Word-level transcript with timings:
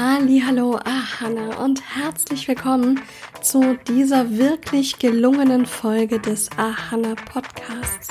Hallo, 0.00 0.78
Ahana 0.84 1.56
und 1.64 1.82
herzlich 1.96 2.46
willkommen 2.46 3.00
zu 3.40 3.76
dieser 3.88 4.38
wirklich 4.38 5.00
gelungenen 5.00 5.66
Folge 5.66 6.20
des 6.20 6.50
Ahana 6.56 7.16
Podcasts. 7.16 8.06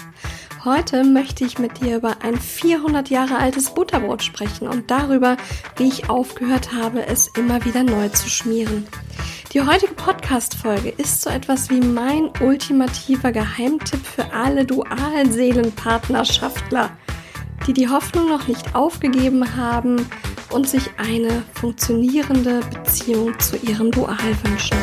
Heute 0.65 1.05
möchte 1.05 1.45
ich 1.45 1.59
mit 1.59 1.79
dir 1.79 1.95
über 1.95 2.17
ein 2.23 2.35
400 2.35 3.09
Jahre 3.09 3.37
altes 3.37 3.69
Butterbrot 3.69 4.21
sprechen 4.21 4.67
und 4.67 4.91
darüber, 4.91 5.37
wie 5.77 5.87
ich 5.87 6.09
aufgehört 6.09 6.73
habe, 6.73 7.07
es 7.07 7.29
immer 7.37 7.63
wieder 7.63 7.83
neu 7.83 8.09
zu 8.09 8.29
schmieren. 8.29 8.85
Die 9.53 9.61
heutige 9.61 9.93
Podcast-Folge 9.93 10.89
ist 10.89 11.21
so 11.21 11.29
etwas 11.29 11.69
wie 11.69 11.79
mein 11.79 12.31
ultimativer 12.41 13.31
Geheimtipp 13.31 14.05
für 14.05 14.33
alle 14.33 14.65
Dualseelenpartnerschaftler, 14.65 16.89
die 17.65 17.71
die 17.71 17.87
Hoffnung 17.87 18.27
noch 18.27 18.49
nicht 18.49 18.75
aufgegeben 18.75 19.55
haben 19.55 20.05
und 20.49 20.67
sich 20.67 20.83
eine 20.97 21.43
funktionierende 21.53 22.61
Beziehung 22.61 23.39
zu 23.39 23.57
ihrem 23.57 23.91
Dual 23.91 24.17
wünschen. 24.43 24.77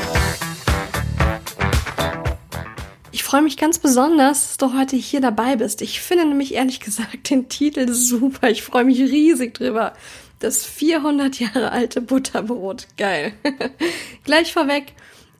Ich 3.13 3.23
freue 3.23 3.43
mich 3.43 3.57
ganz 3.57 3.79
besonders, 3.79 4.49
dass 4.49 4.57
du 4.59 4.79
heute 4.79 4.97
hier 4.97 5.21
dabei 5.21 5.57
bist. 5.57 5.83
Ich 5.83 6.01
finde 6.01 6.27
nämlich 6.27 6.55
ehrlich 6.55 6.81
gesagt 6.81 7.31
den 7.31 7.49
Titel 7.49 7.93
super. 7.93 8.51
Ich 8.51 8.63
freue 8.63 8.85
mich 8.85 8.99
riesig 9.01 9.55
drüber. 9.55 9.95
Das 10.41 10.65
400 10.65 11.39
Jahre 11.41 11.71
alte 11.73 12.01
Butterbrot. 12.01 12.87
Geil. 12.97 13.33
Gleich 14.25 14.53
vorweg, 14.53 14.93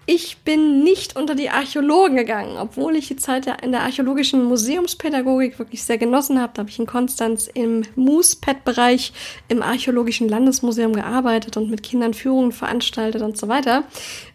ich 0.07 0.39
bin 0.39 0.85
nicht 0.85 1.17
unter 1.17 1.35
die 1.35 1.49
Archäologen 1.49 2.17
gegangen, 2.17 2.57
obwohl 2.59 2.97
ich 2.97 3.09
die 3.09 3.17
Zeit 3.17 3.47
in 3.63 3.73
der 3.73 3.83
archäologischen 3.83 4.45
Museumspädagogik 4.45 5.59
wirklich 5.59 5.83
sehr 5.83 5.97
genossen 5.97 6.41
habe. 6.41 6.53
Da 6.55 6.61
habe 6.61 6.71
ich 6.71 6.79
in 6.79 6.87
Konstanz 6.87 7.47
im 7.53 7.85
Moospet-Bereich 7.97 9.13
im 9.49 9.63
Archäologischen 9.63 10.29
Landesmuseum 10.29 10.93
gearbeitet 10.93 11.57
und 11.57 11.71
mit 11.71 11.83
Kindern 11.83 12.13
Führungen 12.13 12.53
veranstaltet 12.53 13.23
und 13.23 13.39
so 13.39 13.49
weiter. 13.49 13.85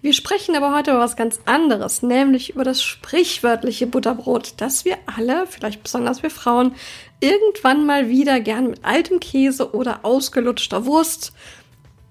Wir 0.02 0.14
sprechen 0.14 0.56
aber 0.56 0.76
heute 0.76 0.92
über 0.92 1.02
was 1.02 1.16
ganz 1.16 1.40
anderes, 1.46 2.02
nämlich 2.02 2.56
über 2.56 2.64
das 2.64 2.82
sprichwörtliche 2.82 3.86
Butterbrot, 3.86 4.54
das 4.58 4.86
wir 4.86 4.98
alle, 5.06 5.46
vielleicht 5.48 5.84
besonders 5.84 6.24
wir 6.24 6.32
Frauen, 6.32 6.74
irgendwann 7.20 7.86
mal 7.86 8.10
wieder 8.10 8.40
gern 8.40 8.72
mit 8.72 8.86
altem 8.86 9.20
Käse 9.20 9.74
oder 9.74 10.00
ausgelutschter 10.04 10.86
Wurst 10.86 11.34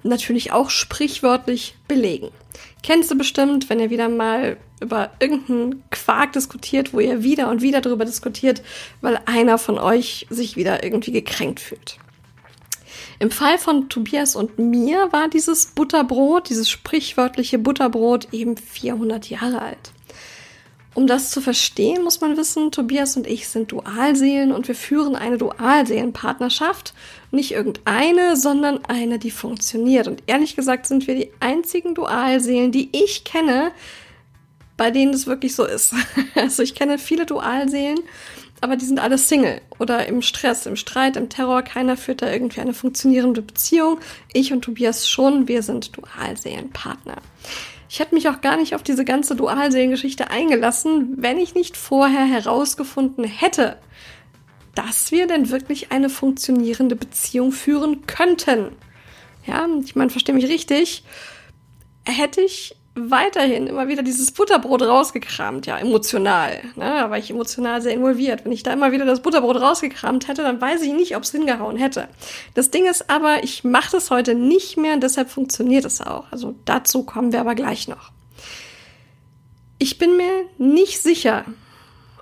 natürlich 0.02 0.52
auch 0.52 0.70
sprichwörtlich 0.70 1.74
belegen. 1.86 2.30
Kennst 2.82 3.10
du 3.10 3.18
bestimmt, 3.18 3.68
wenn 3.68 3.80
ihr 3.80 3.90
wieder 3.90 4.08
mal 4.08 4.56
über 4.80 5.10
irgendeinen 5.20 5.82
Quark 5.90 6.32
diskutiert, 6.32 6.92
wo 6.92 7.00
ihr 7.00 7.22
wieder 7.22 7.50
und 7.50 7.62
wieder 7.62 7.80
darüber 7.80 8.04
diskutiert, 8.04 8.62
weil 9.00 9.20
einer 9.26 9.58
von 9.58 9.78
euch 9.78 10.26
sich 10.30 10.56
wieder 10.56 10.84
irgendwie 10.84 11.12
gekränkt 11.12 11.60
fühlt. 11.60 11.98
Im 13.18 13.30
Fall 13.30 13.58
von 13.58 13.88
Tobias 13.88 14.36
und 14.36 14.58
mir 14.58 15.12
war 15.12 15.28
dieses 15.28 15.66
Butterbrot, 15.66 16.48
dieses 16.48 16.70
sprichwörtliche 16.70 17.58
Butterbrot 17.58 18.28
eben 18.32 18.56
400 18.56 19.28
Jahre 19.28 19.60
alt. 19.60 19.92
Um 20.98 21.06
das 21.06 21.30
zu 21.30 21.40
verstehen, 21.40 22.02
muss 22.02 22.20
man 22.20 22.36
wissen, 22.36 22.72
Tobias 22.72 23.16
und 23.16 23.24
ich 23.24 23.46
sind 23.46 23.70
Dualseelen 23.70 24.50
und 24.50 24.66
wir 24.66 24.74
führen 24.74 25.14
eine 25.14 25.38
Dualseelenpartnerschaft. 25.38 26.92
Nicht 27.30 27.52
irgendeine, 27.52 28.36
sondern 28.36 28.84
eine, 28.84 29.20
die 29.20 29.30
funktioniert. 29.30 30.08
Und 30.08 30.24
ehrlich 30.26 30.56
gesagt 30.56 30.88
sind 30.88 31.06
wir 31.06 31.14
die 31.14 31.30
einzigen 31.38 31.94
Dualseelen, 31.94 32.72
die 32.72 32.88
ich 32.90 33.22
kenne, 33.22 33.70
bei 34.76 34.90
denen 34.90 35.14
es 35.14 35.28
wirklich 35.28 35.54
so 35.54 35.64
ist. 35.64 35.94
Also 36.34 36.64
ich 36.64 36.74
kenne 36.74 36.98
viele 36.98 37.26
Dualseelen, 37.26 38.00
aber 38.60 38.74
die 38.74 38.84
sind 38.84 38.98
alle 38.98 39.18
Single 39.18 39.60
oder 39.78 40.04
im 40.06 40.20
Stress, 40.20 40.66
im 40.66 40.74
Streit, 40.74 41.16
im 41.16 41.28
Terror. 41.28 41.62
Keiner 41.62 41.96
führt 41.96 42.22
da 42.22 42.32
irgendwie 42.32 42.60
eine 42.60 42.74
funktionierende 42.74 43.42
Beziehung. 43.42 44.00
Ich 44.32 44.52
und 44.52 44.62
Tobias 44.62 45.08
schon, 45.08 45.46
wir 45.46 45.62
sind 45.62 45.96
Dualseelenpartner. 45.96 47.18
Ich 47.88 48.00
hätte 48.00 48.14
mich 48.14 48.28
auch 48.28 48.40
gar 48.40 48.56
nicht 48.56 48.74
auf 48.74 48.82
diese 48.82 49.04
ganze 49.04 49.34
Dualseelengeschichte 49.34 50.30
eingelassen, 50.30 51.14
wenn 51.16 51.38
ich 51.38 51.54
nicht 51.54 51.76
vorher 51.76 52.24
herausgefunden 52.26 53.24
hätte, 53.24 53.78
dass 54.74 55.10
wir 55.10 55.26
denn 55.26 55.50
wirklich 55.50 55.90
eine 55.90 56.10
funktionierende 56.10 56.96
Beziehung 56.96 57.50
führen 57.50 58.06
könnten. 58.06 58.76
Ja, 59.46 59.66
ich 59.82 59.96
meine, 59.96 60.10
verstehe 60.10 60.34
mich 60.34 60.48
richtig. 60.48 61.02
Hätte 62.04 62.42
ich 62.42 62.77
weiterhin 63.10 63.66
immer 63.66 63.88
wieder 63.88 64.02
dieses 64.02 64.32
Butterbrot 64.32 64.82
rausgekramt, 64.82 65.66
ja, 65.66 65.78
emotional. 65.78 66.62
Ne? 66.76 66.84
Da 66.84 67.10
war 67.10 67.18
ich 67.18 67.30
emotional 67.30 67.80
sehr 67.82 67.94
involviert. 67.94 68.44
Wenn 68.44 68.52
ich 68.52 68.62
da 68.62 68.72
immer 68.72 68.92
wieder 68.92 69.04
das 69.04 69.20
Butterbrot 69.20 69.60
rausgekramt 69.60 70.28
hätte, 70.28 70.42
dann 70.42 70.60
weiß 70.60 70.82
ich 70.82 70.92
nicht, 70.92 71.16
ob 71.16 71.22
es 71.22 71.30
hingehauen 71.30 71.76
hätte. 71.76 72.08
Das 72.54 72.70
Ding 72.70 72.86
ist 72.86 73.10
aber, 73.10 73.44
ich 73.44 73.64
mache 73.64 73.92
das 73.92 74.10
heute 74.10 74.34
nicht 74.34 74.76
mehr 74.76 74.94
und 74.94 75.02
deshalb 75.02 75.30
funktioniert 75.30 75.84
es 75.84 76.00
auch. 76.00 76.24
Also 76.30 76.54
dazu 76.64 77.02
kommen 77.02 77.32
wir 77.32 77.40
aber 77.40 77.54
gleich 77.54 77.88
noch. 77.88 78.12
Ich 79.78 79.98
bin 79.98 80.16
mir 80.16 80.44
nicht 80.58 81.00
sicher, 81.00 81.44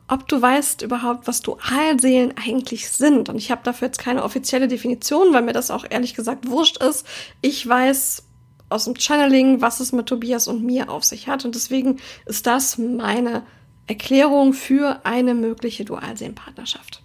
ob 0.08 0.28
du 0.28 0.40
weißt 0.40 0.82
überhaupt, 0.82 1.26
was 1.26 1.40
Dualseelen 1.42 2.34
eigentlich 2.36 2.90
sind. 2.90 3.28
Und 3.28 3.36
ich 3.36 3.50
habe 3.50 3.62
dafür 3.64 3.88
jetzt 3.88 3.98
keine 3.98 4.22
offizielle 4.22 4.68
Definition, 4.68 5.32
weil 5.32 5.42
mir 5.42 5.52
das 5.52 5.70
auch 5.70 5.84
ehrlich 5.88 6.14
gesagt 6.14 6.48
wurscht 6.48 6.82
ist. 6.82 7.06
Ich 7.40 7.66
weiß 7.66 8.22
aus 8.68 8.84
dem 8.84 8.96
Channeling, 8.96 9.60
was 9.60 9.78
es 9.80 9.92
mit 9.92 10.06
Tobias 10.06 10.48
und 10.48 10.64
mir 10.64 10.90
auf 10.90 11.04
sich 11.04 11.28
hat. 11.28 11.44
Und 11.44 11.54
deswegen 11.54 12.00
ist 12.26 12.46
das 12.46 12.78
meine 12.78 13.44
Erklärung 13.86 14.52
für 14.52 15.00
eine 15.04 15.34
mögliche 15.34 15.84
Dualseelenpartnerschaft. 15.84 17.02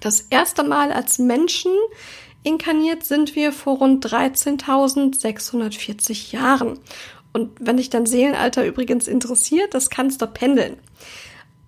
Das 0.00 0.22
erste 0.30 0.64
Mal 0.64 0.90
als 0.90 1.20
Menschen 1.20 1.70
inkarniert 2.42 3.04
sind 3.04 3.36
wir 3.36 3.52
vor 3.52 3.78
rund 3.78 4.04
13.640 4.04 6.32
Jahren. 6.32 6.80
Und 7.32 7.52
wenn 7.60 7.76
dich 7.76 7.88
dein 7.88 8.06
Seelenalter 8.06 8.66
übrigens 8.66 9.06
interessiert, 9.06 9.74
das 9.74 9.90
kannst 9.90 10.20
du 10.20 10.26
pendeln. 10.26 10.78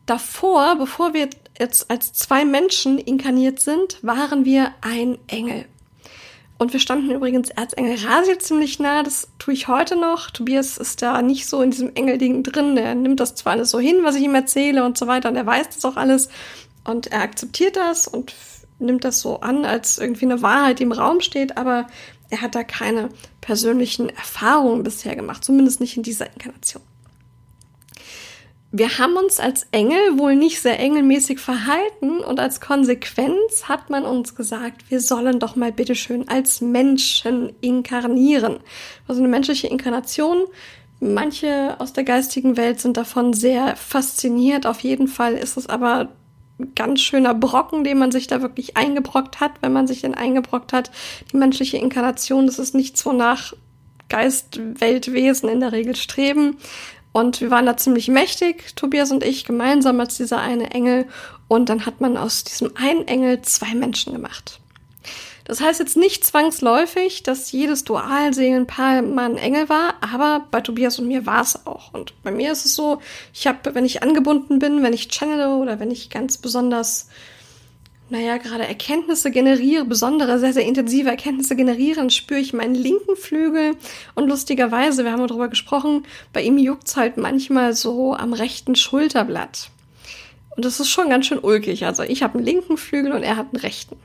Davor, 0.06 0.74
bevor 0.76 1.14
wir 1.14 1.30
jetzt 1.58 1.91
als 1.91 2.12
zwei 2.12 2.44
Menschen 2.44 2.98
inkarniert 2.98 3.60
sind, 3.60 3.98
waren 4.03 4.44
wir 4.44 4.74
ein 4.80 5.19
Engel. 5.28 5.66
Und 6.56 6.72
wir 6.72 6.81
standen 6.81 7.10
übrigens 7.10 7.50
Erzengel 7.50 7.97
Rasil 8.06 8.38
ziemlich 8.38 8.78
nah, 8.78 9.03
das 9.03 9.28
tue 9.38 9.54
ich 9.54 9.69
heute 9.69 9.97
noch. 9.97 10.31
Tobias 10.31 10.78
ist 10.78 11.03
da 11.03 11.20
nicht 11.20 11.47
so 11.47 11.62
in 11.62 11.72
diesem 11.72 11.94
Engelding 11.94 12.42
drin. 12.42 12.76
Er 12.76 12.94
nimmt 12.94 13.20
das 13.20 13.34
zwar 13.34 13.54
alles 13.54 13.70
so 13.70 13.81
hin, 13.81 13.98
was 14.03 14.15
ich 14.15 14.22
ihm 14.22 14.34
erzähle 14.34 14.84
und 14.84 14.97
so 14.97 15.06
weiter, 15.06 15.28
und 15.28 15.37
er 15.37 15.47
weiß 15.47 15.70
das 15.70 15.84
auch 15.84 15.97
alles. 15.97 16.28
Und 16.84 17.09
er 17.09 17.22
akzeptiert 17.22 17.76
das 17.76 18.06
und 18.06 18.34
nimmt 18.78 19.04
das 19.04 19.20
so 19.20 19.41
an, 19.41 19.65
als 19.65 19.98
irgendwie 19.98 20.26
eine 20.26 20.42
Wahrheit, 20.42 20.78
die 20.78 20.84
im 20.84 20.92
Raum 20.92 21.20
steht, 21.20 21.56
aber 21.56 21.87
er 22.31 22.41
hat 22.41 22.54
da 22.54 22.62
keine 22.62 23.09
persönlichen 23.41 24.09
Erfahrungen 24.09 24.82
bisher 24.82 25.16
gemacht, 25.16 25.44
zumindest 25.44 25.81
nicht 25.81 25.97
in 25.97 26.03
dieser 26.03 26.32
Inkarnation. 26.32 26.82
Wir 28.76 28.98
haben 28.98 29.14
uns 29.14 29.38
als 29.38 29.68
Engel 29.70 30.18
wohl 30.18 30.34
nicht 30.34 30.60
sehr 30.60 30.80
engelmäßig 30.80 31.38
verhalten 31.38 32.18
und 32.18 32.40
als 32.40 32.60
Konsequenz 32.60 33.68
hat 33.68 33.88
man 33.88 34.04
uns 34.04 34.34
gesagt, 34.34 34.90
wir 34.90 34.98
sollen 34.98 35.38
doch 35.38 35.54
mal 35.54 35.70
bitteschön 35.70 36.28
als 36.28 36.60
Menschen 36.60 37.52
inkarnieren. 37.60 38.58
Also 39.06 39.20
eine 39.20 39.28
menschliche 39.28 39.68
Inkarnation. 39.68 40.46
Manche 40.98 41.76
aus 41.78 41.92
der 41.92 42.02
geistigen 42.02 42.56
Welt 42.56 42.80
sind 42.80 42.96
davon 42.96 43.32
sehr 43.32 43.76
fasziniert. 43.76 44.66
Auf 44.66 44.80
jeden 44.80 45.06
Fall 45.06 45.34
ist 45.34 45.56
es 45.56 45.68
aber 45.68 46.08
ein 46.58 46.74
ganz 46.74 47.00
schöner 47.00 47.32
Brocken, 47.32 47.84
den 47.84 47.98
man 47.98 48.10
sich 48.10 48.26
da 48.26 48.42
wirklich 48.42 48.76
eingebrockt 48.76 49.38
hat, 49.38 49.52
wenn 49.60 49.72
man 49.72 49.86
sich 49.86 50.00
den 50.00 50.16
eingebrockt 50.16 50.72
hat. 50.72 50.91
Die 51.32 51.36
menschliche 51.36 51.76
Inkarnation, 51.76 52.46
das 52.46 52.58
ist 52.58 52.74
nichts, 52.74 53.06
wonach 53.06 53.52
Geistweltwesen 54.08 55.48
in 55.48 55.60
der 55.60 55.72
Regel 55.72 55.96
streben. 55.96 56.58
Und 57.14 57.41
wir 57.41 57.52
waren 57.52 57.64
da 57.64 57.76
ziemlich 57.76 58.08
mächtig, 58.08 58.75
Tobias 58.75 59.12
und 59.12 59.22
ich, 59.22 59.44
gemeinsam 59.44 60.00
als 60.00 60.16
dieser 60.16 60.41
eine 60.41 60.72
Engel. 60.72 61.06
Und 61.47 61.69
dann 61.69 61.86
hat 61.86 62.00
man 62.00 62.16
aus 62.16 62.42
diesem 62.42 62.72
einen 62.76 63.06
Engel 63.06 63.41
zwei 63.42 63.72
Menschen 63.76 64.12
gemacht. 64.12 64.58
Das 65.44 65.60
heißt 65.60 65.78
jetzt 65.78 65.97
nicht 65.97 66.24
zwangsläufig, 66.24 67.22
dass 67.22 67.53
jedes 67.53 67.84
Dualseelenpaar 67.84 69.03
mal 69.03 69.30
ein 69.30 69.36
Engel 69.36 69.68
war, 69.68 69.94
aber 70.00 70.48
bei 70.50 70.60
Tobias 70.60 70.98
und 70.98 71.06
mir 71.06 71.24
war 71.24 71.42
es 71.42 71.66
auch. 71.66 71.94
Und 71.94 72.21
bei 72.24 72.33
mir 72.33 72.50
ist 72.50 72.66
es 72.66 72.74
so, 72.74 73.00
ich 73.33 73.47
habe, 73.47 73.77
wenn 73.77 73.84
ich 73.84 74.03
angebunden 74.03 74.59
bin, 74.59 74.83
wenn 74.83 74.92
ich 74.92 75.06
channele 75.06 75.54
oder 75.54 75.78
wenn 75.78 75.92
ich 75.92 76.10
ganz 76.10 76.39
besonders 76.39 77.10
naja, 78.15 78.37
gerade 78.37 78.65
Erkenntnisse 78.65 79.33
generiere, 79.33 79.84
besondere, 79.84 80.39
sehr, 80.39 80.53
sehr 80.53 80.65
intensive 80.65 81.09
Erkenntnisse 81.09 81.57
generieren, 81.57 82.11
spüre 82.11 82.39
ich 82.39 82.53
meinen 82.53 82.77
linken 82.77 83.16
Flügel. 83.16 83.77
Und 84.15 84.28
lustigerweise, 84.28 85.03
wir 85.03 85.11
haben 85.11 85.27
darüber 85.27 85.49
gesprochen, 85.49 86.07
bei 86.33 86.41
ihm 86.41 86.57
juckt's 86.57 86.97
halt 86.97 87.16
manchmal 87.16 87.75
so 87.75 88.15
am 88.15 88.33
rechten 88.33 88.77
Schulterblatt. 88.77 89.71
Und 90.55 90.65
das 90.65 90.78
ist 90.78 90.91
schon 90.91 91.09
ganz 91.09 91.27
schön 91.27 91.41
ulkig. 91.41 91.87
Also 91.87 92.05
ich 92.05 92.22
habe 92.22 92.39
einen 92.39 92.47
linken 92.47 92.77
Flügel 92.77 93.11
und 93.11 93.25
er 93.25 93.37
hat 93.37 93.49
einen 93.53 93.61
rechten. 93.61 93.97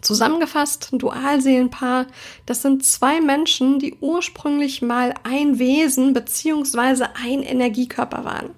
Zusammengefasst, 0.00 0.88
ein 0.92 0.98
Dualseelenpaar, 0.98 2.06
das 2.46 2.62
sind 2.62 2.82
zwei 2.82 3.20
Menschen, 3.20 3.78
die 3.78 3.94
ursprünglich 4.00 4.80
mal 4.80 5.12
ein 5.22 5.58
Wesen 5.58 6.14
beziehungsweise 6.14 7.14
ein 7.14 7.42
Energiekörper 7.42 8.24
waren. 8.24 8.50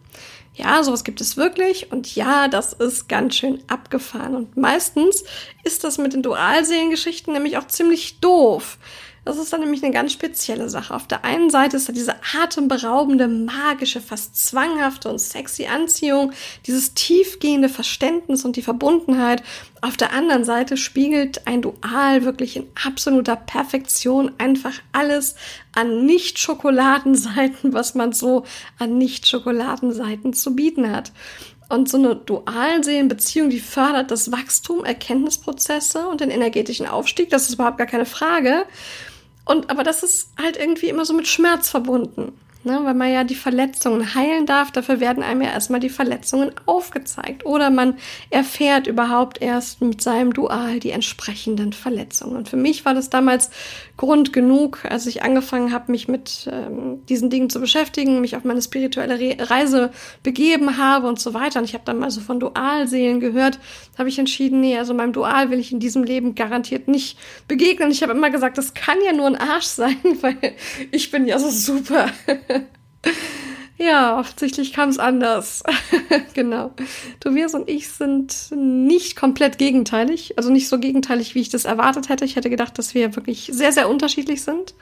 Ja, 0.54 0.84
sowas 0.84 1.02
gibt 1.02 1.20
es 1.20 1.36
wirklich 1.36 1.90
und 1.90 2.14
ja, 2.14 2.46
das 2.46 2.72
ist 2.74 3.08
ganz 3.08 3.34
schön 3.34 3.62
abgefahren. 3.66 4.36
Und 4.36 4.56
meistens 4.56 5.24
ist 5.64 5.82
das 5.82 5.98
mit 5.98 6.12
den 6.12 6.22
Dualseelengeschichten 6.22 7.32
nämlich 7.32 7.58
auch 7.58 7.66
ziemlich 7.66 8.20
doof, 8.20 8.78
Das 9.24 9.38
ist 9.38 9.52
dann 9.52 9.60
nämlich 9.60 9.82
eine 9.82 9.92
ganz 9.92 10.12
spezielle 10.12 10.68
Sache. 10.68 10.94
Auf 10.94 11.06
der 11.06 11.24
einen 11.24 11.48
Seite 11.48 11.78
ist 11.78 11.88
da 11.88 11.94
diese 11.94 12.16
atemberaubende, 12.42 13.26
magische, 13.26 14.02
fast 14.02 14.36
zwanghafte 14.36 15.08
und 15.08 15.18
sexy 15.18 15.64
Anziehung, 15.64 16.32
dieses 16.66 16.92
tiefgehende 16.92 17.70
Verständnis 17.70 18.44
und 18.44 18.56
die 18.56 18.62
Verbundenheit. 18.62 19.42
Auf 19.80 19.96
der 19.96 20.12
anderen 20.12 20.44
Seite 20.44 20.76
spiegelt 20.76 21.46
ein 21.46 21.62
Dual 21.62 22.24
wirklich 22.24 22.56
in 22.56 22.66
absoluter 22.86 23.36
Perfektion 23.36 24.32
einfach 24.36 24.74
alles 24.92 25.36
an 25.74 26.04
Nicht-Schokoladenseiten, 26.04 27.72
was 27.72 27.94
man 27.94 28.12
so 28.12 28.44
an 28.78 28.98
Nicht-Schokoladenseiten 28.98 30.34
zu 30.34 30.54
bieten 30.54 30.92
hat. 30.92 31.12
Und 31.70 31.88
so 31.88 31.96
eine 31.96 32.14
Dualseelenbeziehung, 32.14 33.48
die 33.48 33.58
fördert 33.58 34.10
das 34.10 34.30
Wachstum, 34.30 34.84
Erkenntnisprozesse 34.84 36.06
und 36.08 36.20
den 36.20 36.30
energetischen 36.30 36.86
Aufstieg. 36.86 37.30
Das 37.30 37.48
ist 37.48 37.54
überhaupt 37.54 37.78
gar 37.78 37.86
keine 37.86 38.04
Frage. 38.04 38.66
Und 39.44 39.70
aber 39.70 39.82
das 39.82 40.02
ist 40.02 40.30
halt 40.40 40.56
irgendwie 40.56 40.88
immer 40.88 41.04
so 41.04 41.12
mit 41.12 41.28
Schmerz 41.28 41.68
verbunden. 41.68 42.32
Ne, 42.66 42.80
weil 42.82 42.94
man 42.94 43.12
ja 43.12 43.24
die 43.24 43.34
Verletzungen 43.34 44.14
heilen 44.14 44.46
darf, 44.46 44.70
dafür 44.70 44.98
werden 44.98 45.22
einem 45.22 45.42
ja 45.42 45.50
erstmal 45.50 45.80
die 45.80 45.90
Verletzungen 45.90 46.50
aufgezeigt. 46.64 47.44
Oder 47.44 47.68
man 47.68 47.98
erfährt 48.30 48.86
überhaupt 48.86 49.42
erst 49.42 49.82
mit 49.82 50.00
seinem 50.00 50.32
Dual 50.32 50.80
die 50.80 50.92
entsprechenden 50.92 51.74
Verletzungen. 51.74 52.36
Und 52.36 52.48
für 52.48 52.56
mich 52.56 52.86
war 52.86 52.94
das 52.94 53.10
damals 53.10 53.50
Grund 53.96 54.32
genug, 54.32 54.80
als 54.88 55.06
ich 55.06 55.22
angefangen 55.22 55.72
habe, 55.72 55.92
mich 55.92 56.08
mit 56.08 56.50
ähm, 56.50 57.06
diesen 57.06 57.30
Dingen 57.30 57.48
zu 57.48 57.60
beschäftigen, 57.60 58.20
mich 58.20 58.34
auf 58.34 58.42
meine 58.42 58.60
spirituelle 58.60 59.20
Re 59.20 59.36
Reise 59.38 59.92
begeben 60.24 60.78
habe 60.78 61.06
und 61.06 61.20
so 61.20 61.32
weiter. 61.32 61.60
Und 61.60 61.66
ich 61.66 61.74
habe 61.74 61.84
dann 61.84 61.98
mal 61.98 62.10
so 62.10 62.20
von 62.20 62.40
Dualseelen 62.40 63.20
gehört, 63.20 63.60
habe 63.96 64.08
ich 64.08 64.18
entschieden, 64.18 64.60
nee, 64.60 64.76
also 64.76 64.94
meinem 64.94 65.12
Dual 65.12 65.50
will 65.50 65.60
ich 65.60 65.70
in 65.70 65.78
diesem 65.78 66.02
Leben 66.02 66.34
garantiert 66.34 66.88
nicht 66.88 67.18
begegnen. 67.46 67.92
Ich 67.92 68.02
habe 68.02 68.12
immer 68.12 68.30
gesagt, 68.30 68.58
das 68.58 68.74
kann 68.74 68.98
ja 69.06 69.12
nur 69.12 69.26
ein 69.26 69.36
Arsch 69.36 69.64
sein, 69.66 69.96
weil 70.20 70.54
ich 70.90 71.10
bin 71.12 71.26
ja 71.26 71.38
so 71.38 71.50
super. 71.50 72.10
Ja, 73.84 74.18
offensichtlich 74.18 74.72
kam 74.72 74.88
es 74.88 74.98
anders. 74.98 75.62
genau. 76.34 76.72
Tobias 77.20 77.54
und 77.54 77.68
ich 77.68 77.88
sind 77.88 78.50
nicht 78.52 79.16
komplett 79.16 79.58
gegenteilig, 79.58 80.36
also 80.36 80.50
nicht 80.50 80.68
so 80.68 80.78
gegenteilig, 80.78 81.34
wie 81.34 81.40
ich 81.40 81.48
das 81.48 81.64
erwartet 81.64 82.08
hätte. 82.08 82.24
Ich 82.24 82.36
hätte 82.36 82.50
gedacht, 82.50 82.78
dass 82.78 82.94
wir 82.94 83.16
wirklich 83.16 83.50
sehr, 83.52 83.72
sehr 83.72 83.88
unterschiedlich 83.88 84.42
sind. 84.42 84.74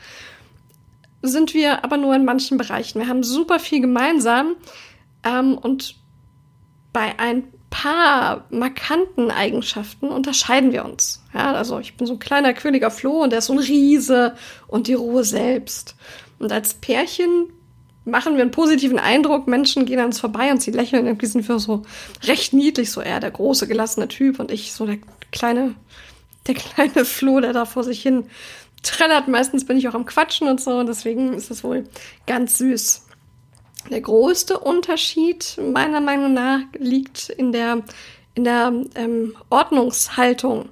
Sind 1.22 1.54
wir 1.54 1.84
aber 1.84 1.96
nur 1.96 2.14
in 2.14 2.24
manchen 2.24 2.58
Bereichen. 2.58 3.00
Wir 3.00 3.08
haben 3.08 3.22
super 3.22 3.58
viel 3.58 3.80
gemeinsam 3.80 4.56
ähm, 5.24 5.56
und 5.56 5.96
bei 6.92 7.18
ein 7.18 7.44
paar 7.70 8.44
markanten 8.50 9.30
Eigenschaften 9.30 10.08
unterscheiden 10.08 10.72
wir 10.72 10.84
uns. 10.84 11.22
Ja, 11.32 11.52
also 11.52 11.78
ich 11.78 11.96
bin 11.96 12.06
so 12.06 12.14
ein 12.14 12.18
kleiner, 12.18 12.52
quirliger 12.52 12.90
Floh 12.90 13.22
und 13.22 13.30
der 13.30 13.38
ist 13.38 13.46
so 13.46 13.54
ein 13.54 13.58
Riese 13.58 14.34
und 14.66 14.88
die 14.88 14.94
Ruhe 14.94 15.24
selbst. 15.24 15.96
Und 16.38 16.52
als 16.52 16.74
Pärchen 16.74 17.48
machen 18.04 18.34
wir 18.34 18.42
einen 18.42 18.50
positiven 18.50 18.98
Eindruck. 18.98 19.46
Menschen 19.46 19.86
gehen 19.86 19.98
an 19.98 20.06
uns 20.06 20.20
vorbei 20.20 20.50
und 20.50 20.60
sie 20.60 20.70
lächeln. 20.70 21.06
Irgendwie 21.06 21.26
sind 21.26 21.48
wir 21.48 21.58
so 21.58 21.82
recht 22.24 22.52
niedlich, 22.52 22.90
so 22.90 23.00
er 23.00 23.20
der 23.20 23.30
große, 23.30 23.66
gelassene 23.66 24.08
Typ 24.08 24.40
und 24.40 24.50
ich 24.50 24.72
so 24.72 24.86
der 24.86 24.98
kleine, 25.30 25.74
der 26.46 26.54
kleine 26.54 27.04
Floh, 27.04 27.40
der 27.40 27.52
da 27.52 27.64
vor 27.64 27.84
sich 27.84 28.02
hin 28.02 28.24
trällert. 28.82 29.28
Meistens 29.28 29.64
bin 29.64 29.76
ich 29.76 29.88
auch 29.88 29.94
am 29.94 30.06
Quatschen 30.06 30.48
und 30.48 30.60
so 30.60 30.72
und 30.72 30.86
deswegen 30.86 31.34
ist 31.34 31.50
es 31.50 31.62
wohl 31.62 31.84
ganz 32.26 32.58
süß. 32.58 33.06
Der 33.90 34.00
größte 34.00 34.58
Unterschied 34.58 35.58
meiner 35.72 36.00
Meinung 36.00 36.34
nach 36.34 36.60
liegt 36.78 37.28
in 37.28 37.52
der, 37.52 37.82
in 38.34 38.44
der 38.44 38.72
ähm, 38.94 39.34
Ordnungshaltung 39.50 40.68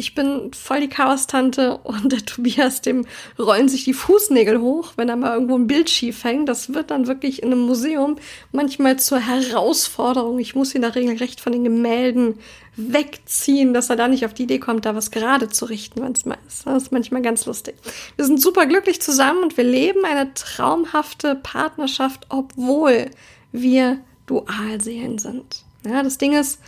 ich 0.00 0.14
bin 0.14 0.50
voll 0.54 0.80
die 0.80 0.88
Chaos-Tante 0.88 1.76
und 1.84 2.10
der 2.10 2.24
Tobias, 2.24 2.80
dem 2.80 3.06
rollen 3.38 3.68
sich 3.68 3.84
die 3.84 3.92
Fußnägel 3.92 4.60
hoch, 4.60 4.94
wenn 4.96 5.10
er 5.10 5.16
mal 5.16 5.34
irgendwo 5.34 5.56
ein 5.56 5.66
Bild 5.66 5.90
schief 5.90 6.24
hängt. 6.24 6.48
Das 6.48 6.72
wird 6.72 6.90
dann 6.90 7.06
wirklich 7.06 7.42
in 7.42 7.52
einem 7.52 7.60
Museum 7.60 8.16
manchmal 8.50 8.98
zur 8.98 9.18
Herausforderung. 9.18 10.38
Ich 10.38 10.54
muss 10.54 10.74
ihn 10.74 10.82
da 10.82 10.88
regelrecht 10.88 11.40
von 11.40 11.52
den 11.52 11.64
Gemälden 11.64 12.38
wegziehen, 12.76 13.74
dass 13.74 13.90
er 13.90 13.96
da 13.96 14.08
nicht 14.08 14.24
auf 14.24 14.32
die 14.32 14.44
Idee 14.44 14.58
kommt, 14.58 14.86
da 14.86 14.94
was 14.94 15.10
gerade 15.10 15.50
zu 15.50 15.66
richten, 15.66 16.02
wenn 16.02 16.12
es 16.12 16.24
mal 16.24 16.38
ist. 16.48 16.66
Das 16.66 16.84
ist 16.84 16.92
manchmal 16.92 17.20
ganz 17.20 17.44
lustig. 17.44 17.76
Wir 18.16 18.24
sind 18.24 18.40
super 18.40 18.64
glücklich 18.64 19.02
zusammen 19.02 19.42
und 19.42 19.58
wir 19.58 19.64
leben 19.64 20.04
eine 20.06 20.32
traumhafte 20.32 21.34
Partnerschaft, 21.34 22.26
obwohl 22.30 23.10
wir 23.52 23.98
Dualseelen 24.26 25.18
sind. 25.18 25.64
Ja, 25.84 26.02
das 26.02 26.16
Ding 26.16 26.32
ist, 26.32 26.60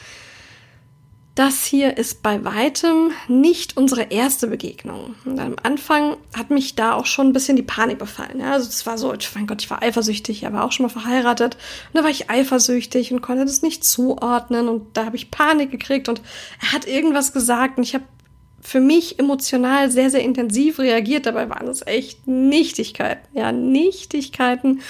das 1.34 1.64
hier 1.64 1.96
ist 1.96 2.23
bei 2.23 2.44
weitem 2.44 3.11
nicht 3.26 3.79
unsere 3.79 4.02
erste 4.02 4.49
Begegnung. 4.49 5.14
Und 5.25 5.40
am 5.40 5.56
Anfang 5.62 6.19
hat 6.37 6.50
mich 6.50 6.75
da 6.75 6.93
auch 6.93 7.06
schon 7.06 7.29
ein 7.29 7.32
bisschen 7.32 7.56
die 7.56 7.62
Panik 7.62 7.99
befallen. 7.99 8.40
Ja, 8.40 8.52
also 8.52 8.69
es 8.69 8.84
war 8.84 8.99
so, 8.99 9.14
mein 9.34 9.46
Gott, 9.46 9.62
ich 9.62 9.70
war 9.70 9.82
eifersüchtig, 9.82 10.43
er 10.43 10.52
war 10.52 10.64
auch 10.64 10.73
schon 10.73 10.84
mal 10.84 10.93
verheiratet. 10.93 11.55
Und 11.55 11.99
da 11.99 12.02
war 12.02 12.11
ich 12.11 12.29
eifersüchtig 12.29 13.12
und 13.12 13.23
konnte 13.23 13.46
das 13.46 13.62
nicht 13.62 13.82
zuordnen. 13.82 14.69
Und 14.69 14.94
da 14.94 15.06
habe 15.06 15.17
ich 15.17 15.31
Panik 15.31 15.70
gekriegt 15.70 16.11
und 16.11 16.20
er 16.61 16.73
hat 16.73 16.87
irgendwas 16.87 17.32
gesagt 17.32 17.78
und 17.78 17.85
ich 17.85 17.94
habe 17.94 18.05
für 18.61 18.81
mich 18.81 19.19
emotional 19.19 19.90
sehr, 19.90 20.11
sehr 20.11 20.23
intensiv 20.23 20.78
reagiert. 20.78 21.25
Dabei 21.25 21.49
waren 21.49 21.67
es 21.67 21.85
echt 21.87 22.28
Nichtigkeiten. 22.28 23.26
Ja, 23.32 23.52
Nichtigkeiten. 23.52 24.82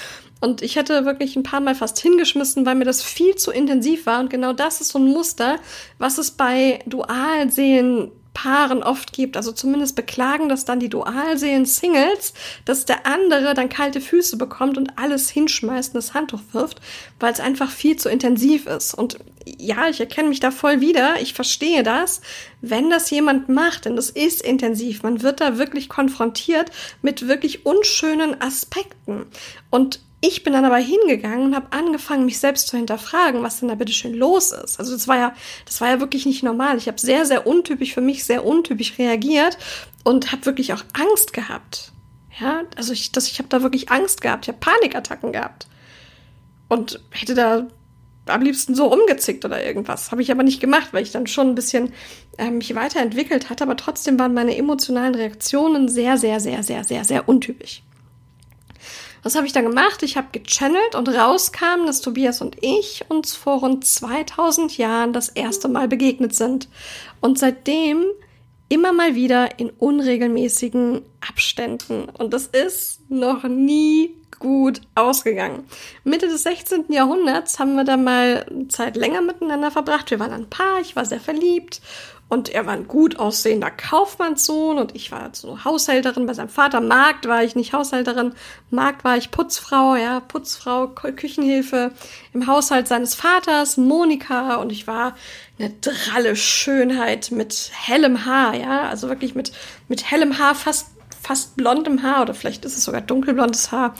Und 0.43 0.61
ich 0.61 0.75
hätte 0.75 1.05
wirklich 1.05 1.37
ein 1.37 1.43
paar 1.43 1.61
Mal 1.61 1.73
fast 1.73 1.97
hingeschmissen, 2.01 2.65
weil 2.65 2.75
mir 2.75 2.83
das 2.83 3.01
viel 3.01 3.35
zu 3.35 3.49
intensiv 3.49 4.05
war. 4.05 4.19
Und 4.19 4.29
genau 4.29 4.51
das 4.51 4.81
ist 4.81 4.89
so 4.89 4.99
ein 4.99 5.07
Muster, 5.07 5.55
was 5.99 6.17
es 6.17 6.31
bei 6.31 6.79
Dualseelen 6.85 8.11
Paaren 8.33 8.83
oft 8.83 9.13
gibt. 9.13 9.37
Also 9.37 9.53
zumindest 9.53 9.95
beklagen 9.95 10.49
das 10.49 10.65
dann 10.65 10.81
die 10.81 10.89
Dualseelen-Singles, 10.89 12.33
dass 12.65 12.83
der 12.83 13.05
andere 13.05 13.53
dann 13.53 13.69
kalte 13.69 14.01
Füße 14.01 14.35
bekommt 14.35 14.77
und 14.77 14.97
alles 14.97 15.29
hinschmeißt 15.29 15.93
und 15.93 16.03
das 16.03 16.13
Handtuch 16.13 16.41
wirft, 16.51 16.81
weil 17.21 17.31
es 17.31 17.39
einfach 17.39 17.71
viel 17.71 17.95
zu 17.95 18.09
intensiv 18.09 18.65
ist. 18.65 18.95
Und 18.95 19.19
ja, 19.45 19.87
ich 19.87 20.01
erkenne 20.01 20.27
mich 20.27 20.41
da 20.41 20.51
voll 20.51 20.81
wieder. 20.81 21.21
Ich 21.21 21.33
verstehe 21.33 21.83
das. 21.83 22.19
Wenn 22.59 22.89
das 22.89 23.09
jemand 23.11 23.47
macht, 23.47 23.85
denn 23.85 23.95
das 23.95 24.09
ist 24.09 24.41
intensiv, 24.41 25.03
man 25.03 25.21
wird 25.21 25.39
da 25.39 25.57
wirklich 25.57 25.87
konfrontiert 25.87 26.69
mit 27.01 27.29
wirklich 27.29 27.65
unschönen 27.65 28.41
Aspekten. 28.41 29.25
Und 29.69 30.01
ich 30.25 30.41
bin 30.43 30.53
dann 30.53 30.63
aber 30.63 30.77
hingegangen 30.77 31.47
und 31.47 31.55
habe 31.55 31.73
angefangen, 31.73 32.23
mich 32.23 32.39
selbst 32.39 32.69
zu 32.69 32.77
hinterfragen, 32.77 33.43
was 33.43 33.59
denn 33.59 33.67
da 33.67 33.75
bitte 33.75 33.91
schön 33.91 34.13
los 34.13 34.53
ist. 34.53 34.79
Also 34.79 34.93
das 34.93 35.05
war 35.09 35.17
ja, 35.17 35.35
das 35.65 35.81
war 35.81 35.89
ja 35.89 35.99
wirklich 35.99 36.25
nicht 36.25 36.43
normal. 36.43 36.77
Ich 36.77 36.87
habe 36.87 36.97
sehr, 36.97 37.25
sehr 37.25 37.45
untypisch 37.45 37.93
für 37.93 37.99
mich, 37.99 38.23
sehr 38.23 38.45
untypisch 38.45 38.97
reagiert 38.97 39.57
und 40.05 40.31
habe 40.31 40.45
wirklich 40.45 40.71
auch 40.71 40.81
Angst 40.93 41.33
gehabt. 41.33 41.91
Ja, 42.39 42.63
also 42.77 42.93
ich, 42.93 43.11
das, 43.11 43.27
ich 43.27 43.37
habe 43.39 43.49
da 43.49 43.63
wirklich 43.63 43.91
Angst 43.91 44.21
gehabt. 44.21 44.45
Ich 44.45 44.47
habe 44.47 44.59
Panikattacken 44.59 45.33
gehabt 45.33 45.67
und 46.69 47.01
hätte 47.11 47.33
da 47.33 47.67
am 48.25 48.41
liebsten 48.41 48.75
so 48.75 48.93
umgezickt 48.93 49.43
oder 49.43 49.61
irgendwas. 49.61 50.11
Habe 50.11 50.21
ich 50.21 50.31
aber 50.31 50.43
nicht 50.43 50.61
gemacht, 50.61 50.93
weil 50.93 51.03
ich 51.03 51.11
dann 51.11 51.27
schon 51.27 51.49
ein 51.49 51.55
bisschen 51.55 51.91
äh, 52.37 52.49
mich 52.49 52.73
weiterentwickelt 52.73 53.49
hatte. 53.49 53.65
Aber 53.65 53.75
trotzdem 53.75 54.17
waren 54.17 54.33
meine 54.33 54.55
emotionalen 54.55 55.15
Reaktionen 55.15 55.89
sehr, 55.89 56.17
sehr, 56.17 56.39
sehr, 56.39 56.63
sehr, 56.63 56.85
sehr, 56.85 57.03
sehr 57.03 57.27
untypisch. 57.27 57.83
Was 59.23 59.35
habe 59.35 59.47
ich 59.47 59.53
dann 59.53 59.65
gemacht? 59.65 60.03
Ich 60.03 60.17
habe 60.17 60.27
gechannelt 60.33 60.95
und 60.95 61.07
rauskam, 61.07 61.85
dass 61.85 62.01
Tobias 62.01 62.41
und 62.41 62.57
ich 62.61 63.05
uns 63.07 63.35
vor 63.35 63.59
rund 63.59 63.85
2000 63.85 64.77
Jahren 64.77 65.13
das 65.13 65.29
erste 65.29 65.69
Mal 65.69 65.87
begegnet 65.87 66.35
sind. 66.35 66.67
Und 67.21 67.39
seitdem 67.39 68.03
immer 68.67 68.91
mal 68.91 69.15
wieder 69.15 69.59
in 69.59 69.69
unregelmäßigen 69.69 71.01
Abständen. 71.27 72.09
Und 72.09 72.33
das 72.33 72.47
ist 72.47 73.09
noch 73.09 73.43
nie 73.43 74.13
gut 74.39 74.81
ausgegangen. 74.95 75.63
Mitte 76.03 76.27
des 76.27 76.43
16. 76.43 76.85
Jahrhunderts 76.89 77.59
haben 77.59 77.75
wir 77.75 77.85
dann 77.85 78.03
mal 78.03 78.45
Zeit 78.67 78.97
länger 78.97 79.21
miteinander 79.21 79.71
verbracht. 79.71 80.11
Wir 80.11 80.19
waren 80.19 80.33
ein 80.33 80.49
Paar, 80.49 80.81
ich 80.81 80.97
war 80.97 81.05
sehr 81.05 81.21
verliebt 81.21 81.81
und 82.33 82.49
er 82.49 82.65
war 82.65 82.73
ein 82.73 82.87
gut 82.87 83.19
aussehender 83.19 83.71
Kaufmannssohn 83.71 84.77
und 84.77 84.95
ich 84.95 85.11
war 85.11 85.29
so 85.33 85.63
Haushälterin 85.63 86.25
bei 86.25 86.33
seinem 86.33 86.49
Vater. 86.49 86.81
Markt 86.81 87.27
war 87.27 87.43
ich 87.43 87.55
nicht 87.55 87.73
Haushälterin, 87.73 88.33
Markt 88.71 89.03
war 89.03 89.17
ich 89.17 89.31
Putzfrau, 89.31 89.95
ja, 89.95 90.19
Putzfrau, 90.19 90.87
Küchenhilfe 90.87 91.91
im 92.33 92.47
Haushalt 92.47 92.87
seines 92.87 93.15
Vaters, 93.15 93.77
Monika 93.77 94.55
und 94.55 94.71
ich 94.71 94.87
war 94.87 95.15
eine 95.59 95.69
dralle 95.69 96.35
Schönheit 96.35 97.31
mit 97.31 97.71
hellem 97.73 98.25
Haar, 98.25 98.55
ja, 98.55 98.89
also 98.89 99.09
wirklich 99.09 99.35
mit, 99.35 99.51
mit 99.87 100.09
hellem 100.09 100.39
Haar, 100.39 100.55
fast 100.55 100.87
fast 101.21 101.55
blondem 101.55 102.03
Haar 102.03 102.23
oder 102.23 102.33
vielleicht 102.33 102.65
ist 102.65 102.77
es 102.77 102.83
sogar 102.83 102.99
dunkelblondes 102.99 103.71
Haar. 103.71 103.95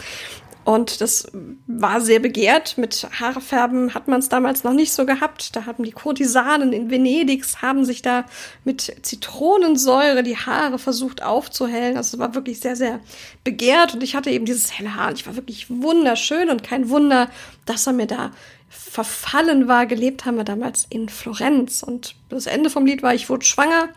Und 0.66 1.02
das 1.02 1.30
war 1.68 2.00
sehr 2.00 2.20
begehrt. 2.20 2.78
Mit 2.78 3.08
Haarfärben 3.20 3.94
hat 3.94 4.08
man 4.08 4.20
es 4.20 4.30
damals 4.30 4.64
noch 4.64 4.74
nicht 4.74 4.94
so 4.94 5.06
gehabt. 5.06 5.56
Da 5.56 5.66
haben 5.66 5.84
die 5.84 5.92
Kurtisanen 5.92 6.72
in 6.72 6.90
Venedigs 6.90 7.62
haben 7.62 7.84
sich 7.84 8.02
da 8.02 8.26
mit 8.64 8.96
Zitronensäure 9.02 10.24
die 10.24 10.38
Haare 10.38 10.80
versucht 10.80 11.22
aufzuhellen. 11.22 11.98
Also 11.98 12.16
es 12.16 12.20
war 12.20 12.36
wirklich 12.36 12.60
sehr, 12.60 12.76
sehr 12.76 13.00
begehrt. 13.44 13.94
Und 13.94 14.04
ich 14.04 14.16
hatte 14.16 14.30
eben 14.30 14.46
dieses 14.46 14.78
helle 14.78 14.96
Haar. 14.96 15.10
Und 15.10 15.20
ich 15.20 15.28
war 15.28 15.36
wirklich 15.36 15.70
wunderschön 15.70 16.50
und 16.50 16.64
kein 16.64 16.90
Wunder, 16.90 17.30
dass 17.66 17.88
er 17.88 17.94
mir 17.94 18.08
da 18.08 18.32
verfallen 18.70 19.68
war. 19.68 19.86
Gelebt 19.86 20.26
haben 20.26 20.38
wir 20.38 20.46
damals 20.46 20.86
in 20.90 21.10
Florenz. 21.10 21.84
Und 21.84 22.16
das 22.30 22.46
Ende 22.46 22.70
vom 22.70 22.86
Lied 22.86 23.04
war, 23.04 23.14
ich 23.14 23.30
wurde 23.30 23.46
schwanger 23.46 23.90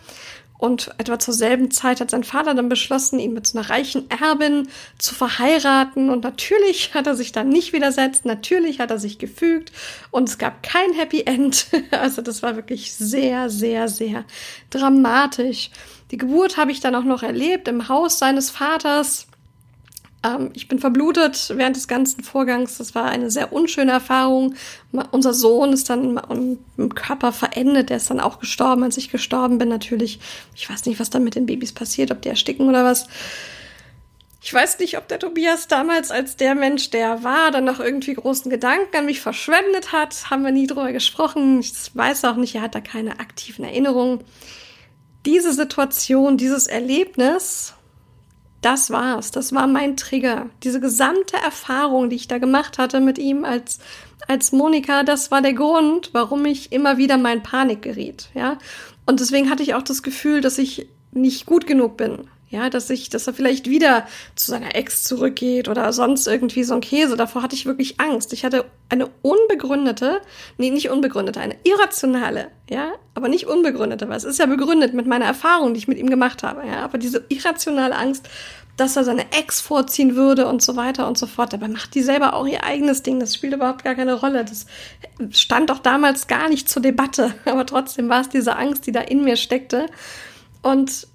Und 0.58 0.90
etwa 0.98 1.18
zur 1.18 1.34
selben 1.34 1.70
Zeit 1.70 2.00
hat 2.00 2.10
sein 2.10 2.25
Vater 2.25 2.54
dann 2.54 2.68
beschlossen, 2.68 3.18
ihn 3.18 3.34
mit 3.34 3.46
so 3.46 3.58
einer 3.58 3.68
reichen 3.68 4.10
Erbin 4.10 4.68
zu 4.98 5.14
verheiraten. 5.14 6.10
Und 6.10 6.25
natürlich 6.25 6.94
hat 6.94 7.06
er 7.06 7.14
sich 7.14 7.32
dann 7.32 7.48
nicht 7.48 7.72
widersetzt. 7.72 8.25
Natürlich 8.25 8.80
hat 8.80 8.90
er 8.90 8.98
sich 8.98 9.18
gefügt. 9.18 9.72
Und 10.10 10.28
es 10.28 10.38
gab 10.38 10.62
kein 10.62 10.92
Happy 10.92 11.22
End. 11.22 11.66
Also 11.90 12.20
das 12.20 12.42
war 12.42 12.56
wirklich 12.56 12.92
sehr, 12.94 13.48
sehr, 13.48 13.88
sehr 13.88 14.25
dramatisch. 14.70 15.70
Die 16.10 16.18
Geburt 16.18 16.56
habe 16.56 16.70
ich 16.70 16.80
dann 16.80 16.94
auch 16.94 17.04
noch 17.04 17.22
erlebt 17.22 17.68
im 17.68 17.88
Haus 17.88 18.18
seines 18.18 18.50
Vaters. 18.50 19.26
Ähm, 20.26 20.50
ich 20.54 20.68
bin 20.68 20.78
verblutet 20.78 21.52
während 21.54 21.76
des 21.76 21.88
ganzen 21.88 22.23
Vorgangs. 22.25 22.78
Das 22.78 22.95
war 22.95 23.04
eine 23.04 23.30
sehr 23.30 23.52
unschöne 23.52 23.92
Erfahrung. 23.92 24.54
Unser 25.11 25.35
Sohn 25.35 25.73
ist 25.73 25.90
dann 25.90 26.21
im 26.76 26.95
Körper 26.95 27.33
verendet. 27.33 27.90
Der 27.90 27.99
ist 27.99 28.11
dann 28.11 28.21
auch 28.21 28.40
gestorben, 28.40 28.83
als 28.83 28.97
ich 28.97 29.11
gestorben 29.11 29.59
bin. 29.59 29.68
Natürlich, 29.68 30.21
ich 30.54 30.68
weiß 30.68 30.87
nicht, 30.87 30.99
was 30.99 31.11
dann 31.11 31.25
mit 31.25 31.35
den 31.35 31.47
Babys 31.47 31.73
passiert, 31.73 32.11
ob 32.11 32.23
die 32.23 32.28
ersticken 32.28 32.68
oder 32.68 32.85
was. 32.85 33.06
Ich 34.42 34.54
weiß 34.54 34.78
nicht, 34.78 34.97
ob 34.97 35.09
der 35.09 35.18
Tobias 35.18 35.66
damals 35.66 36.12
als 36.12 36.37
der 36.37 36.54
Mensch, 36.54 36.90
der 36.90 37.25
war, 37.25 37.50
dann 37.50 37.64
noch 37.64 37.80
irgendwie 37.80 38.14
großen 38.14 38.49
Gedanken 38.49 38.97
an 38.97 39.06
mich 39.06 39.21
verschwendet 39.21 39.92
hat. 39.92 40.30
Haben 40.30 40.45
wir 40.45 40.52
nie 40.52 40.68
drüber 40.68 40.92
gesprochen. 40.92 41.61
Ich 41.61 41.73
weiß 41.95 42.25
auch 42.25 42.37
nicht, 42.37 42.54
er 42.54 42.62
hat 42.62 42.75
da 42.75 42.80
keine 42.80 43.18
aktiven 43.18 43.64
Erinnerungen. 43.64 44.21
Diese 45.25 45.52
Situation, 45.52 46.37
dieses 46.37 46.68
Erlebnis 46.68 47.75
das 48.60 48.90
war's. 48.90 49.30
Das 49.30 49.54
war 49.54 49.66
mein 49.66 49.96
Trigger. 49.96 50.46
Diese 50.62 50.80
gesamte 50.80 51.36
Erfahrung, 51.36 52.10
die 52.10 52.16
ich 52.16 52.28
da 52.28 52.38
gemacht 52.38 52.78
hatte 52.78 53.00
mit 53.00 53.18
ihm 53.18 53.44
als, 53.44 53.78
als 54.28 54.52
Monika, 54.52 55.02
das 55.02 55.30
war 55.30 55.42
der 55.42 55.54
Grund, 55.54 56.10
warum 56.12 56.44
ich 56.46 56.72
immer 56.72 56.98
wieder 56.98 57.16
mal 57.18 57.36
in 57.36 57.42
Panik 57.42 57.82
geriet, 57.82 58.30
ja. 58.34 58.58
Und 59.04 59.20
deswegen 59.20 59.50
hatte 59.50 59.62
ich 59.62 59.75
auch 59.75 59.82
das 59.82 60.02
Gefühl, 60.02 60.40
dass 60.40 60.58
ich 60.58 60.88
nicht 61.12 61.46
gut 61.46 61.66
genug 61.66 61.96
bin. 61.96 62.28
Ja, 62.56 62.70
dass 62.70 62.88
ich, 62.88 63.10
dass 63.10 63.26
er 63.26 63.34
vielleicht 63.34 63.68
wieder 63.68 64.06
zu 64.34 64.50
seiner 64.50 64.75
Ex 64.75 65.04
zurückgeht 65.04 65.68
oder 65.68 65.92
sonst 65.92 66.26
irgendwie 66.26 66.64
so 66.64 66.72
ein 66.72 66.80
Käse. 66.80 67.14
Davor 67.14 67.42
hatte 67.42 67.54
ich 67.54 67.66
wirklich 67.66 68.00
Angst. 68.00 68.32
Ich 68.32 68.46
hatte 68.46 68.64
eine 68.88 69.10
unbegründete, 69.20 70.22
nee, 70.56 70.70
nicht 70.70 70.88
unbegründete, 70.88 71.38
eine 71.38 71.56
irrationale, 71.64 72.48
ja, 72.70 72.92
aber 73.12 73.28
nicht 73.28 73.46
unbegründete, 73.46 74.08
weil 74.08 74.16
es 74.16 74.25
ist 74.25 74.38
ja 74.38 74.46
begründet 74.46 74.94
mit 74.94 75.06
meiner 75.06 75.26
Erfahrung, 75.26 75.75
die 75.75 75.78
ich 75.78 75.88
mit 75.88 75.98
ihm 75.98 76.08
gemacht 76.08 76.42
habe, 76.42 76.66
ja, 76.66 76.82
aber 76.82 76.96
diese 76.96 77.26
irrationale 77.28 77.94
Angst, 77.94 78.26
dass 78.78 78.96
er 78.96 79.04
seine 79.04 79.32
Ex 79.32 79.60
vorziehen 79.60 80.16
würde 80.16 80.46
und 80.46 80.62
so 80.62 80.76
weiter 80.76 81.06
und 81.08 81.18
so 81.18 81.26
fort. 81.26 81.52
Dabei 81.52 81.68
macht 81.68 81.94
die 81.94 82.02
selber 82.02 82.32
auch 82.32 82.46
ihr 82.46 82.64
eigenes 82.64 83.02
Ding. 83.02 83.20
Das 83.20 83.34
spielt 83.34 83.52
überhaupt 83.52 83.84
gar 83.84 83.94
keine 83.94 84.14
Rolle. 84.14 84.46
Das 84.46 84.66
stand 85.30 85.68
doch 85.68 85.78
damals 85.78 86.26
gar 86.26 86.48
nicht 86.48 86.68
zur 86.70 86.80
Debatte. 86.80 87.34
Aber 87.44 87.66
trotzdem 87.66 88.08
war 88.08 88.22
es 88.22 88.28
diese 88.28 88.56
Angst, 88.56 88.86
die 88.86 88.92
da 88.92 89.00
in 89.00 89.25
mir 89.25 89.36
steckte. 89.36 89.86
Und 90.62 91.06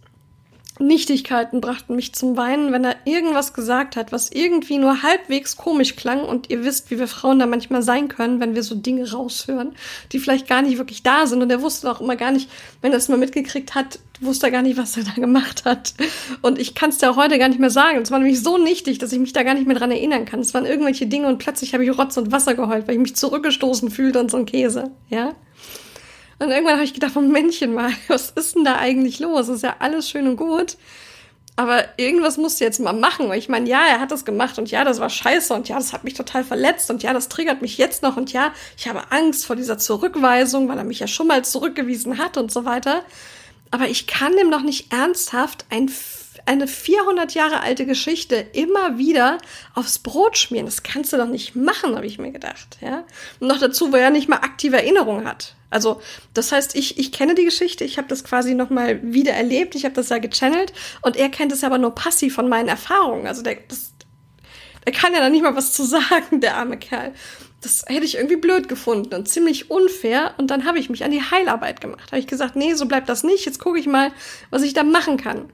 Nichtigkeiten 0.88 1.62
brachten 1.62 1.96
mich 1.96 2.14
zum 2.14 2.38
Weinen, 2.38 2.72
wenn 2.72 2.84
er 2.84 2.96
irgendwas 3.06 3.54
gesagt 3.54 3.96
hat, 3.96 4.12
was 4.12 4.32
irgendwie 4.32 4.78
nur 4.78 5.04
halbwegs 5.04 5.58
komisch 5.58 5.96
klang. 5.96 6.22
Und 6.24 6.50
ihr 6.50 6.64
wisst, 6.64 6.92
wie 6.92 7.00
wir 7.00 7.08
Frauen 7.08 7.40
da 7.40 7.46
manchmal 7.46 7.84
sein 7.84 8.08
können, 8.08 8.40
wenn 8.40 8.56
wir 8.56 8.64
so 8.64 8.76
Dinge 8.76 9.12
raushören, 9.12 9.76
die 10.12 10.20
vielleicht 10.20 10.48
gar 10.48 10.62
nicht 10.62 10.78
wirklich 10.78 11.04
da 11.04 11.26
sind. 11.28 11.42
Und 11.42 11.52
er 11.52 11.62
wusste 11.62 11.90
auch 11.92 12.02
immer 12.02 12.16
gar 12.16 12.32
nicht, 12.32 12.50
wenn 12.82 12.92
er 12.92 12.98
es 12.98 13.10
mal 13.10 13.18
mitgekriegt 13.18 13.76
hat, 13.76 14.00
wusste 14.20 14.48
er 14.48 14.52
gar 14.52 14.62
nicht, 14.62 14.78
was 14.78 14.98
er 14.98 15.04
da 15.04 15.14
gemacht 15.14 15.66
hat. 15.66 15.94
Und 16.42 16.60
ich 16.60 16.76
kann 16.76 16.90
es 16.90 17.04
auch 17.04 17.16
heute 17.16 17.38
gar 17.40 17.50
nicht 17.50 17.60
mehr 17.60 17.70
sagen. 17.70 18.00
Es 18.02 18.12
war 18.12 18.20
nämlich 18.20 18.42
so 18.42 18.58
nichtig, 18.58 18.98
dass 18.98 19.12
ich 19.12 19.20
mich 19.20 19.34
da 19.34 19.44
gar 19.44 19.54
nicht 19.54 19.68
mehr 19.68 19.78
dran 19.78 19.92
erinnern 19.92 20.26
kann. 20.26 20.40
Es 20.40 20.54
waren 20.54 20.66
irgendwelche 20.66 21.08
Dinge 21.08 21.28
und 21.28 21.40
plötzlich 21.40 21.74
habe 21.74 21.84
ich 21.84 21.98
Rotz 21.98 22.18
und 22.18 22.32
Wasser 22.32 22.56
geheult, 22.56 22.88
weil 22.88 22.96
ich 22.96 23.02
mich 23.02 23.16
zurückgestoßen 23.16 23.90
fühlte 23.90 24.20
und 24.20 24.32
so 24.32 24.38
ein 24.38 24.46
Käse. 24.46 24.92
Ja? 25.10 25.34
Und 26.42 26.50
irgendwann 26.50 26.74
habe 26.74 26.84
ich 26.84 26.96
gedacht, 26.96 27.16
Männchen 27.16 27.76
mal, 27.76 27.92
was 28.08 28.32
ist 28.32 28.56
denn 28.56 28.66
da 28.66 28.78
eigentlich 28.78 29.20
los? 29.20 29.48
Ist 29.48 29.62
ja 29.62 29.76
alles 29.78 30.10
schön 30.10 30.28
und 30.28 30.38
gut. 30.38 30.76
Aber 31.56 31.84
irgendwas 31.98 32.38
musst 32.38 32.60
du 32.60 32.64
jetzt 32.64 32.80
mal 32.80 32.94
machen. 32.94 33.30
Weil 33.30 33.38
ich 33.38 33.48
meine, 33.48 33.70
ja, 33.70 33.86
er 33.86 34.00
hat 34.00 34.10
das 34.10 34.26
gemacht 34.26 34.58
und 34.58 34.72
ja, 34.72 34.84
das 34.84 35.00
war 35.00 35.12
scheiße 35.12 35.54
und 35.54 35.70
ja, 35.70 35.76
das 35.76 35.94
hat 35.94 36.04
mich 36.04 36.16
total 36.16 36.44
verletzt 36.44 36.90
und 36.90 37.04
ja, 37.04 37.14
das 37.14 37.30
triggert 37.30 37.62
mich 37.62 37.78
jetzt 37.78 38.02
noch 38.02 38.18
und 38.18 38.34
ja, 38.34 38.54
ich 38.76 38.88
habe 38.88 39.12
Angst 39.12 39.46
vor 39.46 39.56
dieser 39.56 39.78
Zurückweisung, 39.78 40.68
weil 40.68 40.80
er 40.80 40.84
mich 40.84 41.00
ja 41.00 41.06
schon 41.06 41.28
mal 41.28 41.46
zurückgewiesen 41.46 42.18
hat 42.18 42.38
und 42.38 42.52
so 42.52 42.66
weiter. 42.66 43.04
Aber 43.70 43.88
ich 43.88 44.08
kann 44.08 44.36
dem 44.36 44.50
noch 44.50 44.64
nicht 44.64 44.92
ernsthaft 44.92 45.66
ein 45.70 45.90
eine 46.46 46.68
400 46.68 47.34
Jahre 47.34 47.62
alte 47.62 47.86
Geschichte 47.86 48.36
immer 48.36 48.98
wieder 48.98 49.38
aufs 49.76 50.00
Brot 50.00 50.38
schmieren. 50.38 50.66
Das 50.66 50.84
kannst 50.84 51.12
du 51.14 51.18
doch 51.18 51.28
nicht 51.28 51.56
machen, 51.56 51.96
habe 51.96 52.06
ich 52.06 52.20
mir 52.20 52.32
gedacht. 52.32 52.78
Ja? 52.82 53.06
Und 53.40 53.48
noch 53.48 53.60
dazu, 53.60 53.92
wo 53.92 53.98
er 53.98 54.10
nicht 54.10 54.30
mal 54.30 54.38
aktive 54.38 54.78
Erinnerung 54.78 55.26
hat. 55.26 55.56
Also 55.70 56.02
das 56.34 56.52
heißt, 56.52 56.76
ich, 56.76 57.00
ich 57.00 57.12
kenne 57.12 57.36
die 57.36 57.46
Geschichte, 57.46 57.84
ich 57.84 57.98
habe 57.98 58.08
das 58.08 58.24
quasi 58.24 58.54
noch 58.54 58.70
mal 58.70 59.00
wieder 59.02 59.34
erlebt, 59.34 59.74
ich 59.76 59.86
habe 59.86 59.96
das 59.96 60.10
ja 60.10 60.18
gechannelt 60.18 60.74
und 61.02 61.16
er 61.16 61.30
kennt 61.30 61.54
es 61.54 61.64
aber 61.64 61.78
nur 61.78 61.96
passiv 61.96 62.36
von 62.36 62.50
meinen 62.50 62.68
Erfahrungen. 62.68 63.26
Also 63.26 63.42
der, 63.42 63.56
das, 63.68 63.94
der 64.86 64.94
kann 64.94 65.14
ja 65.14 65.20
da 65.20 65.30
nicht 65.30 65.44
mal 65.44 65.56
was 65.56 65.72
zu 65.74 65.84
sagen, 65.84 66.42
der 66.42 66.58
arme 66.58 66.78
Kerl. 66.78 67.14
Das 67.62 67.86
hätte 67.88 68.06
ich 68.06 68.16
irgendwie 68.16 68.38
blöd 68.38 68.68
gefunden 68.68 69.14
und 69.14 69.30
ziemlich 69.30 69.70
unfair. 69.70 70.34
Und 70.38 70.50
dann 70.50 70.66
habe 70.66 70.80
ich 70.80 70.90
mich 70.90 71.04
an 71.04 71.12
die 71.12 71.22
Heilarbeit 71.22 71.80
gemacht. 71.80 72.12
Habe 72.12 72.20
ich 72.20 72.26
gesagt, 72.26 72.56
nee, 72.56 72.74
so 72.74 72.88
bleibt 72.88 73.08
das 73.08 73.24
nicht. 73.24 73.46
Jetzt 73.46 73.60
gucke 73.60 73.80
ich 73.80 73.86
mal, 73.86 74.12
was 74.50 74.64
ich 74.64 74.74
da 74.74 74.84
machen 74.84 75.18
kann. 75.18 75.52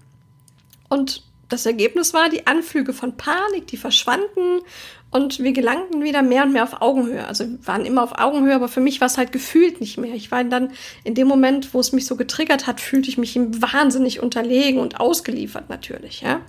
Und 0.89 1.23
das 1.49 1.65
Ergebnis 1.65 2.13
war, 2.13 2.29
die 2.29 2.45
Anflüge 2.45 2.93
von 2.93 3.15
Panik, 3.15 3.67
die 3.67 3.77
verschwanden 3.77 4.61
und 5.09 5.39
wir 5.39 5.53
gelangten 5.53 6.03
wieder 6.03 6.21
mehr 6.21 6.43
und 6.43 6.51
mehr 6.51 6.63
auf 6.63 6.81
Augenhöhe. 6.81 7.25
Also 7.25 7.45
waren 7.63 7.85
immer 7.85 8.03
auf 8.03 8.19
Augenhöhe, 8.19 8.55
aber 8.55 8.67
für 8.67 8.81
mich 8.81 8.99
war 8.99 9.07
es 9.07 9.17
halt 9.17 9.31
gefühlt 9.31 9.79
nicht 9.79 9.97
mehr. 9.97 10.13
Ich 10.13 10.31
war 10.31 10.43
dann 10.43 10.73
in 11.05 11.15
dem 11.15 11.27
Moment, 11.27 11.73
wo 11.73 11.79
es 11.79 11.93
mich 11.93 12.05
so 12.05 12.17
getriggert 12.17 12.67
hat, 12.67 12.81
fühlte 12.81 13.09
ich 13.09 13.17
mich 13.17 13.37
wahnsinnig 13.37 14.21
unterlegen 14.21 14.79
und 14.79 14.99
ausgeliefert 14.99 15.69
natürlich, 15.69 16.21
ja. 16.21 16.41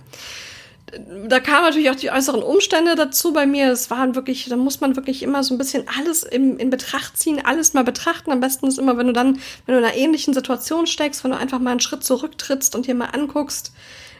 Da 1.27 1.39
kamen 1.39 1.65
natürlich 1.65 1.91
auch 1.91 1.95
die 1.95 2.09
äußeren 2.09 2.41
Umstände 2.41 2.95
dazu 2.95 3.31
bei 3.31 3.45
mir. 3.45 3.71
Es 3.71 3.91
waren 3.91 4.15
wirklich, 4.15 4.47
da 4.49 4.55
muss 4.55 4.81
man 4.81 4.95
wirklich 4.95 5.21
immer 5.21 5.43
so 5.43 5.53
ein 5.53 5.59
bisschen 5.59 5.83
alles 5.99 6.23
im, 6.23 6.57
in 6.57 6.71
Betracht 6.71 7.15
ziehen, 7.15 7.45
alles 7.45 7.75
mal 7.75 7.83
betrachten. 7.83 8.31
Am 8.31 8.39
besten 8.39 8.65
ist 8.65 8.79
immer, 8.79 8.97
wenn 8.97 9.05
du 9.05 9.13
dann, 9.13 9.35
wenn 9.67 9.75
du 9.75 9.77
in 9.79 9.85
einer 9.85 9.95
ähnlichen 9.95 10.33
Situation 10.33 10.87
steckst, 10.87 11.23
wenn 11.23 11.29
du 11.29 11.37
einfach 11.37 11.59
mal 11.59 11.71
einen 11.71 11.79
Schritt 11.79 12.03
zurücktrittst 12.03 12.73
und 12.75 12.87
dir 12.87 12.95
mal 12.95 13.05
anguckst, 13.05 13.71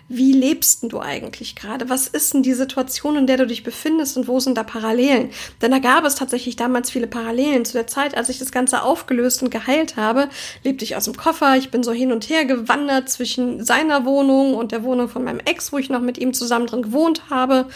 wie 0.09 0.33
lebst 0.33 0.81
denn 0.81 0.89
du 0.89 0.99
eigentlich 0.99 1.55
gerade? 1.55 1.87
Was 1.87 2.07
ist 2.07 2.33
denn 2.33 2.41
die 2.41 2.53
Situation, 2.53 3.15
in 3.15 3.27
der 3.27 3.37
du 3.37 3.45
dich 3.45 3.63
befindest 3.63 4.17
und 4.17 4.27
wo 4.27 4.39
sind 4.39 4.57
da 4.57 4.63
Parallelen? 4.63 5.29
Denn 5.61 5.69
da 5.69 5.77
gab 5.77 6.03
es 6.03 6.15
tatsächlich 6.15 6.55
damals 6.55 6.89
viele 6.89 7.05
Parallelen. 7.05 7.63
Zu 7.63 7.73
der 7.73 7.85
Zeit, 7.85 8.17
als 8.17 8.27
ich 8.29 8.39
das 8.39 8.51
Ganze 8.51 8.81
aufgelöst 8.81 9.43
und 9.43 9.51
geheilt 9.51 9.97
habe, 9.97 10.29
lebte 10.63 10.83
ich 10.83 10.95
aus 10.95 11.05
dem 11.05 11.15
Koffer. 11.15 11.55
Ich 11.57 11.69
bin 11.69 11.83
so 11.83 11.91
hin 11.91 12.11
und 12.11 12.27
her 12.27 12.45
gewandert 12.45 13.07
zwischen 13.09 13.63
seiner 13.63 14.03
Wohnung 14.03 14.55
und 14.55 14.71
der 14.71 14.83
Wohnung 14.83 15.09
von 15.09 15.23
meinem 15.23 15.41
Ex, 15.45 15.71
wo 15.71 15.77
ich 15.77 15.89
noch 15.89 16.01
mit 16.01 16.17
ihm 16.17 16.33
zusammen 16.33 16.65
drin 16.65 16.81
gewohnt 16.81 17.29
habe. 17.29 17.67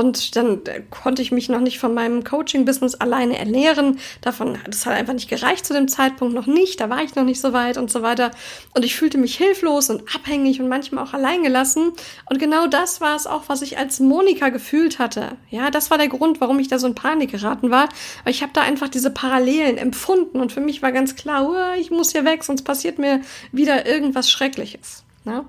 Und 0.00 0.34
dann 0.34 0.62
konnte 0.88 1.20
ich 1.20 1.30
mich 1.30 1.50
noch 1.50 1.60
nicht 1.60 1.78
von 1.78 1.92
meinem 1.92 2.24
Coaching-Business 2.24 2.94
alleine 2.94 3.38
ernähren. 3.38 3.98
Davon, 4.22 4.56
das 4.64 4.86
hat 4.86 4.94
einfach 4.94 5.12
nicht 5.12 5.28
gereicht 5.28 5.66
zu 5.66 5.74
dem 5.74 5.88
Zeitpunkt 5.88 6.34
noch 6.34 6.46
nicht. 6.46 6.80
Da 6.80 6.88
war 6.88 7.02
ich 7.02 7.14
noch 7.16 7.24
nicht 7.24 7.38
so 7.38 7.52
weit 7.52 7.76
und 7.76 7.90
so 7.90 8.00
weiter. 8.00 8.30
Und 8.74 8.82
ich 8.82 8.96
fühlte 8.96 9.18
mich 9.18 9.36
hilflos 9.36 9.90
und 9.90 10.02
abhängig 10.14 10.58
und 10.58 10.68
manchmal 10.68 11.04
auch 11.04 11.12
alleingelassen. 11.12 11.92
Und 12.30 12.38
genau 12.38 12.66
das 12.66 13.02
war 13.02 13.14
es 13.14 13.26
auch, 13.26 13.42
was 13.48 13.60
ich 13.60 13.76
als 13.76 14.00
Monika 14.00 14.48
gefühlt 14.48 14.98
hatte. 14.98 15.36
Ja, 15.50 15.70
das 15.70 15.90
war 15.90 15.98
der 15.98 16.08
Grund, 16.08 16.40
warum 16.40 16.58
ich 16.58 16.68
da 16.68 16.78
so 16.78 16.86
in 16.86 16.94
Panik 16.94 17.32
geraten 17.32 17.70
war. 17.70 17.90
Weil 18.24 18.32
ich 18.32 18.42
habe 18.42 18.54
da 18.54 18.62
einfach 18.62 18.88
diese 18.88 19.10
Parallelen 19.10 19.76
empfunden. 19.76 20.40
Und 20.40 20.50
für 20.50 20.62
mich 20.62 20.80
war 20.80 20.92
ganz 20.92 21.14
klar, 21.14 21.76
ich 21.78 21.90
muss 21.90 22.12
hier 22.12 22.24
weg, 22.24 22.42
sonst 22.42 22.62
passiert 22.62 22.98
mir 22.98 23.20
wieder 23.52 23.84
irgendwas 23.84 24.30
Schreckliches. 24.30 25.04
Ja? 25.24 25.44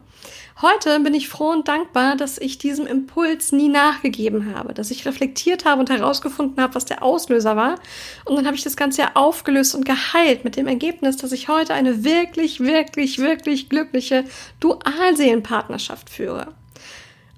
Heute 0.61 0.99
bin 0.99 1.13
ich 1.13 1.29
froh 1.29 1.49
und 1.49 1.67
dankbar, 1.67 2.15
dass 2.15 2.37
ich 2.37 2.57
diesem 2.57 2.85
Impuls 2.85 3.51
nie 3.51 3.69
nachgegeben 3.69 4.53
habe, 4.53 4.73
dass 4.73 4.91
ich 4.91 5.05
reflektiert 5.05 5.65
habe 5.65 5.79
und 5.79 5.89
herausgefunden 5.89 6.61
habe, 6.61 6.75
was 6.75 6.85
der 6.85 7.01
Auslöser 7.01 7.55
war. 7.55 7.75
Und 8.25 8.35
dann 8.35 8.45
habe 8.45 8.55
ich 8.55 8.63
das 8.63 8.77
Ganze 8.77 9.01
ja 9.01 9.11
aufgelöst 9.15 9.73
und 9.73 9.85
geheilt 9.85 10.43
mit 10.43 10.55
dem 10.57 10.67
Ergebnis, 10.67 11.17
dass 11.17 11.31
ich 11.31 11.47
heute 11.47 11.73
eine 11.73 12.03
wirklich, 12.03 12.59
wirklich, 12.59 13.19
wirklich 13.19 13.69
glückliche 13.69 14.25
Dualseelenpartnerschaft 14.59 16.09
führe. 16.09 16.53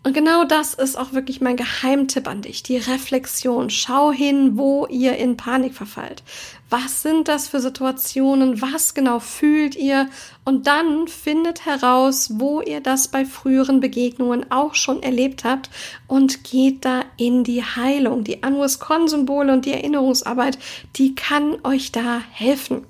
Und 0.06 0.14
genau 0.14 0.44
das 0.44 0.74
ist 0.74 0.98
auch 0.98 1.14
wirklich 1.14 1.40
mein 1.40 1.56
Geheimtipp 1.56 2.28
an 2.28 2.42
dich, 2.42 2.62
die 2.62 2.76
Reflexion. 2.76 3.70
Schau 3.70 4.12
hin, 4.12 4.58
wo 4.58 4.86
ihr 4.88 5.16
in 5.16 5.38
Panik 5.38 5.74
verfallt. 5.74 6.24
Was 6.70 7.04
sind 7.04 7.30
das 7.30 7.48
für 7.48 7.62
Situationen? 7.62 8.62
Was 8.62 8.96
genau 8.96 9.20
fühlt 9.20 9.76
ihr? 9.76 10.10
Und 10.44 10.68
dann 10.68 11.08
findet 11.08 11.66
heraus, 11.66 12.32
wo 12.34 12.62
ihr 12.62 12.82
das 12.82 13.08
bei 13.08 13.24
früheren 13.24 13.80
Begegnungen 13.80 14.52
auch 14.52 14.76
schon 14.76 15.02
erlebt 15.02 15.46
habt 15.46 15.70
und 16.08 16.44
geht 16.44 16.84
da 16.84 17.04
in 17.16 17.46
die 17.46 17.64
Heilung. 17.64 18.26
Die 18.26 18.44
Anus-Kon-Symbole 18.44 19.54
und 19.54 19.66
die 19.66 19.72
Erinnerungsarbeit, 19.72 20.58
die 20.98 21.16
kann 21.16 21.58
euch 21.64 21.94
da 21.94 22.22
helfen. 22.32 22.82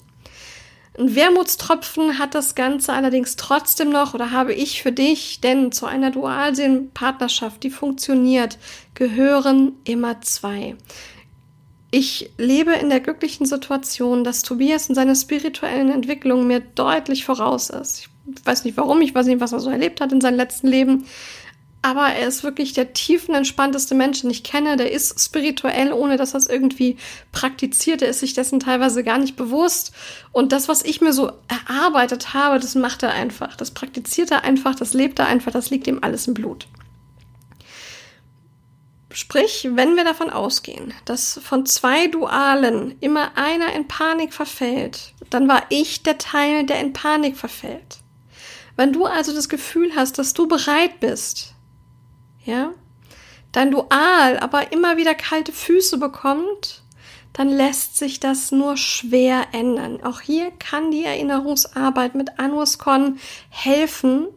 Ein 0.98 1.16
Wermutstropfen 1.16 2.20
hat 2.20 2.36
das 2.36 2.54
Ganze 2.54 2.94
allerdings 2.94 3.36
trotzdem 3.36 3.90
noch 3.90 4.14
oder 4.14 4.32
habe 4.32 4.54
ich 4.54 4.84
für 4.84 4.92
dich, 4.92 5.42
denn 5.42 5.72
zu 5.72 5.88
einer 5.88 6.12
Dualseelenpartnerschaft, 6.12 7.64
die 7.64 7.72
funktioniert, 7.72 8.60
gehören 8.94 9.74
immer 9.86 10.22
zwei. 10.22 10.76
Ich 11.90 12.32
lebe 12.38 12.74
in 12.74 12.90
der 12.90 13.00
glücklichen 13.00 13.46
Situation, 13.46 14.24
dass 14.24 14.44
Tobias 14.44 14.90
in 14.90 14.96
seiner 14.96 15.16
spirituellen 15.16 15.90
Entwicklung 15.90 16.48
mir 16.48 16.60
deutlich 16.60 17.26
voraus 17.26 17.70
ist. 17.70 18.00
Ich 18.00 18.10
Ich 18.36 18.46
weiß 18.46 18.64
nicht 18.64 18.78
warum, 18.78 19.02
ich 19.02 19.14
weiß 19.14 19.26
nicht, 19.26 19.42
was 19.42 19.52
er 19.52 19.60
so 19.60 19.70
erlebt 19.70 20.00
hat 20.00 20.12
in 20.12 20.22
seinem 20.22 20.38
letzten 20.38 20.68
Leben. 20.68 21.06
Aber 21.86 22.08
er 22.08 22.30
ist 22.30 22.46
wirklich 22.46 22.72
der 22.72 22.94
tiefenentspannteste 22.94 23.94
Mensch, 23.94 24.22
den 24.22 24.30
ich 24.30 24.46
kenne. 24.46 24.78
Der 24.78 24.92
ist 24.92 25.20
spirituell, 25.20 25.92
ohne 25.92 26.16
dass 26.16 26.34
er 26.34 26.38
es 26.38 26.48
irgendwie 26.48 26.96
praktiziert. 27.34 28.02
Er 28.02 28.08
ist 28.08 28.22
sich 28.22 28.34
dessen 28.34 28.62
teilweise 28.62 29.04
gar 29.04 29.18
nicht 29.18 29.36
bewusst. 29.36 29.92
Und 30.32 30.54
das, 30.54 30.70
was 30.70 30.82
ich 30.82 31.02
mir 31.02 31.12
so 31.12 31.34
erarbeitet 31.50 32.34
habe, 32.34 32.58
das 32.62 32.76
macht 32.76 33.04
er 33.04 33.12
einfach. 33.12 33.58
Das 33.58 33.72
praktiziert 33.72 34.32
er 34.32 34.46
einfach, 34.46 34.76
das 34.76 34.94
lebt 34.94 35.20
er 35.20 35.28
einfach, 35.28 35.52
das 35.52 35.72
liegt 35.72 35.86
ihm 35.88 36.00
alles 36.02 36.26
im 36.26 36.34
Blut. 36.34 36.68
Sprich, 39.12 39.68
wenn 39.74 39.98
wir 39.98 40.06
davon 40.06 40.30
ausgehen, 40.30 40.94
dass 41.04 41.38
von 41.44 41.66
zwei 41.66 42.08
Dualen 42.08 42.96
immer 43.02 43.38
einer 43.38 43.74
in 43.74 43.90
Panik 43.90 44.34
verfällt, 44.34 45.14
dann 45.30 45.50
war 45.50 45.64
ich 45.68 46.02
der 46.02 46.18
Teil, 46.18 46.66
der 46.66 46.80
in 46.80 46.94
Panik 46.94 47.36
verfällt. 47.36 48.00
Wenn 48.78 48.94
du 48.94 49.06
also 49.06 49.34
das 49.34 49.50
Gefühl 49.50 49.92
hast, 49.98 50.18
dass 50.18 50.34
du 50.34 50.48
bereit 50.48 51.02
bist, 51.02 51.53
ja, 52.46 52.72
dein 53.52 53.72
Dual 53.72 54.40
aber 54.40 54.72
immer 54.72 54.98
wieder 54.98 55.16
kalte 55.16 55.52
Füße 55.52 55.98
bekommt, 55.98 56.84
dann 57.34 57.50
lässt 57.50 57.98
sich 57.98 58.20
das 58.20 58.52
nur 58.52 58.78
schwer 58.78 59.48
ändern. 59.54 60.04
Auch 60.04 60.22
hier 60.22 60.52
kann 60.52 60.92
die 60.92 61.04
Erinnerungsarbeit 61.04 62.16
mit 62.16 62.40
Anuscon 62.40 63.18
helfen, 63.50 64.28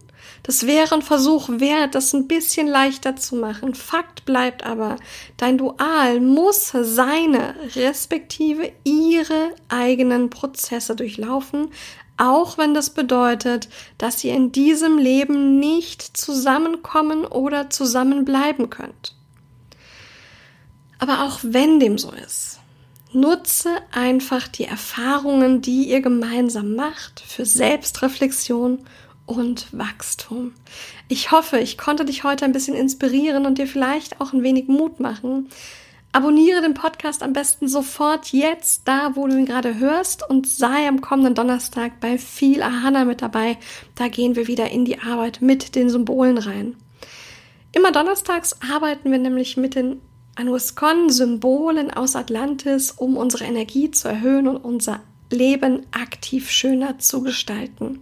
das 0.47 0.65
wäre 0.69 0.95
ein 0.95 1.03
Versuch 1.03 1.49
wert, 1.49 1.97
das 1.97 2.13
ein 2.13 2.29
bisschen 2.29 2.69
leichter 2.69 3.17
zu 3.17 3.35
machen. 3.35 3.75
Fakt 3.75 4.25
bleibt 4.25 4.65
aber, 4.65 4.97
dein 5.37 5.59
Dual 5.59 6.21
muss 6.21 6.69
seine 6.71 7.57
respektive 7.75 8.71
ihre 8.85 9.51
eigenen 9.69 10.31
Prozesse 10.31 10.95
durchlaufen, 10.95 11.73
auch 12.17 12.59
wenn 12.59 12.75
das 12.75 12.91
bedeutet, 12.91 13.69
dass 13.99 14.23
ihr 14.25 14.35
in 14.35 14.53
diesem 14.53 14.99
Leben 14.99 15.59
nicht 15.59 16.17
zusammenkommen 16.17 17.25
oder 17.25 17.71
zusammenbleiben 17.71 18.71
könnt. 18.71 19.15
Aber 20.99 21.25
auch 21.25 21.41
wenn 21.43 21.79
dem 21.79 21.99
so 21.99 22.11
ist, 22.13 22.59
nutze 23.13 23.71
einfach 23.93 24.49
die 24.49 24.65
Erfahrungen, 24.65 25.61
die 25.61 25.85
ihr 25.85 26.01
gemeinsam 26.01 26.75
macht, 26.75 27.21
für 27.21 27.45
Selbstreflexion 27.45 28.81
und 29.27 29.67
Wachstum. 29.73 30.53
Ich 31.09 31.33
hoffe, 31.33 31.59
ich 31.59 31.77
konnte 31.77 32.05
dich 32.05 32.25
heute 32.25 32.45
ein 32.45 32.53
bisschen 32.53 32.75
inspirieren 32.75 33.45
und 33.45 33.59
dir 33.59 33.67
vielleicht 33.67 34.21
auch 34.21 34.33
ein 34.33 34.43
wenig 34.43 34.69
Mut 34.69 35.01
machen. 35.01 35.49
Abonniere 36.17 36.63
den 36.63 36.73
Podcast 36.73 37.23
am 37.23 37.35
besten 37.35 37.69
sofort 37.69 38.33
jetzt 38.33 38.89
da, 38.89 39.17
wo 39.17 39.27
du 39.27 39.37
ihn 39.37 39.45
gerade 39.45 39.79
hörst 39.79 40.27
und 40.27 40.47
sei 40.47 40.89
am 40.89 41.03
kommenden 41.03 41.35
Donnerstag 41.35 42.01
bei 42.01 42.17
viel 42.17 42.63
Ahana 42.63 43.05
mit 43.05 43.21
dabei. 43.21 43.59
Da 43.97 44.09
gehen 44.09 44.35
wir 44.35 44.47
wieder 44.47 44.71
in 44.71 44.87
die 44.87 44.99
Arbeit 44.99 45.43
mit 45.43 45.75
den 45.75 45.91
Symbolen 45.91 46.39
rein. 46.39 46.75
Immer 47.73 47.93
donnerstags 47.93 48.57
arbeiten 48.73 49.11
wir 49.11 49.19
nämlich 49.19 49.59
mit 49.59 49.75
den 49.75 50.01
Anuskon-Symbolen 50.37 51.91
aus 51.91 52.17
Atlantis, 52.17 52.93
um 52.93 53.19
unsere 53.19 53.45
Energie 53.45 53.91
zu 53.91 54.09
erhöhen 54.09 54.49
und 54.49 54.57
unser 54.57 55.03
Leben 55.31 55.85
aktiv 55.93 56.51
schöner 56.51 56.99
zu 56.99 57.23
gestalten. 57.23 58.01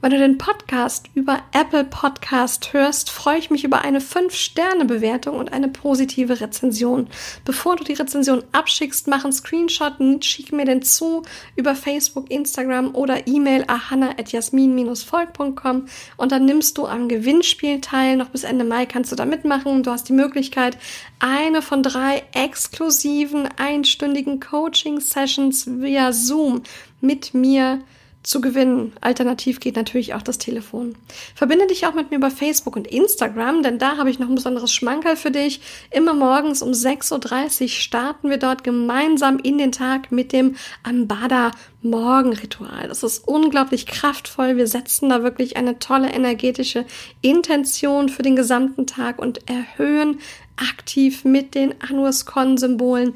Wenn 0.00 0.12
du 0.12 0.18
den 0.18 0.38
Podcast 0.38 1.06
über 1.14 1.42
Apple 1.52 1.82
Podcast 1.82 2.72
hörst, 2.72 3.10
freue 3.10 3.38
ich 3.38 3.50
mich 3.50 3.64
über 3.64 3.82
eine 3.82 3.98
5-Sterne-Bewertung 3.98 5.36
und 5.36 5.52
eine 5.52 5.66
positive 5.66 6.40
Rezension. 6.40 7.08
Bevor 7.44 7.74
du 7.74 7.82
die 7.82 7.94
Rezension 7.94 8.44
abschickst, 8.52 9.08
mach 9.08 9.24
einen 9.24 9.32
Screenshot, 9.32 9.94
schick 10.20 10.52
mir 10.52 10.66
den 10.66 10.82
zu 10.82 11.24
über 11.56 11.74
Facebook, 11.74 12.30
Instagram 12.30 12.94
oder 12.94 13.26
E-Mail 13.26 13.64
ahana.jasmin-volk.com 13.66 15.86
und 16.16 16.30
dann 16.30 16.44
nimmst 16.44 16.78
du 16.78 16.86
am 16.86 17.08
Gewinnspiel 17.08 17.80
teil. 17.80 18.16
Noch 18.16 18.28
bis 18.28 18.44
Ende 18.44 18.64
Mai 18.64 18.86
kannst 18.86 19.10
du 19.10 19.16
da 19.16 19.24
mitmachen. 19.24 19.82
Du 19.82 19.90
hast 19.90 20.08
die 20.08 20.12
Möglichkeit, 20.12 20.78
eine 21.18 21.60
von 21.60 21.82
drei 21.82 22.22
exklusiven 22.34 23.48
einstündigen 23.56 24.38
Coaching-Sessions 24.38 25.80
via 25.80 26.12
Zoom 26.12 26.62
mit 27.00 27.34
mir 27.34 27.80
zu 27.80 27.97
gewinnen. 28.42 28.92
Alternativ 29.00 29.58
geht 29.58 29.76
natürlich 29.76 30.12
auch 30.12 30.20
das 30.20 30.36
Telefon. 30.36 30.96
Verbinde 31.34 31.66
dich 31.66 31.86
auch 31.86 31.94
mit 31.94 32.10
mir 32.10 32.20
bei 32.20 32.28
Facebook 32.28 32.76
und 32.76 32.86
Instagram, 32.86 33.62
denn 33.62 33.78
da 33.78 33.96
habe 33.96 34.10
ich 34.10 34.18
noch 34.18 34.28
ein 34.28 34.34
besonderes 34.34 34.70
Schmankerl 34.70 35.16
für 35.16 35.30
dich. 35.30 35.62
Immer 35.90 36.12
morgens 36.12 36.60
um 36.60 36.72
6.30 36.72 37.62
Uhr 37.62 37.68
starten 37.68 38.28
wir 38.28 38.36
dort 38.36 38.64
gemeinsam 38.64 39.38
in 39.38 39.56
den 39.56 39.72
Tag 39.72 40.12
mit 40.12 40.34
dem 40.34 40.56
Ambada 40.82 41.52
Morgenritual. 41.80 42.88
Das 42.88 43.02
ist 43.02 43.26
unglaublich 43.26 43.86
kraftvoll. 43.86 44.58
Wir 44.58 44.66
setzen 44.66 45.08
da 45.08 45.22
wirklich 45.22 45.56
eine 45.56 45.78
tolle 45.78 46.12
energetische 46.12 46.84
Intention 47.22 48.10
für 48.10 48.22
den 48.22 48.36
gesamten 48.36 48.86
Tag 48.86 49.18
und 49.18 49.48
erhöhen 49.48 50.18
aktiv 50.56 51.24
mit 51.24 51.54
den 51.54 51.74
Anus-Con-Symbolen 51.80 53.14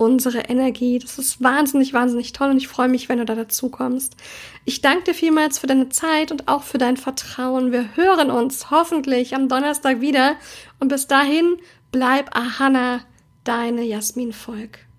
unsere 0.00 0.38
Energie. 0.48 0.98
Das 0.98 1.18
ist 1.18 1.42
wahnsinnig, 1.42 1.92
wahnsinnig 1.92 2.32
toll 2.32 2.50
und 2.50 2.56
ich 2.56 2.68
freue 2.68 2.88
mich, 2.88 3.08
wenn 3.08 3.18
du 3.18 3.26
da 3.26 3.34
dazu 3.34 3.68
kommst. 3.68 4.16
Ich 4.64 4.80
danke 4.80 5.04
dir 5.04 5.14
vielmals 5.14 5.58
für 5.58 5.66
deine 5.66 5.90
Zeit 5.90 6.32
und 6.32 6.48
auch 6.48 6.62
für 6.62 6.78
dein 6.78 6.96
Vertrauen. 6.96 7.70
Wir 7.70 7.96
hören 7.96 8.30
uns 8.30 8.70
hoffentlich 8.70 9.34
am 9.34 9.48
Donnerstag 9.48 10.00
wieder 10.00 10.36
und 10.78 10.88
bis 10.88 11.06
dahin 11.06 11.58
bleib 11.92 12.34
Ahana, 12.34 13.00
deine 13.44 13.82
Jasmin 13.82 14.32
Volk. 14.32 14.89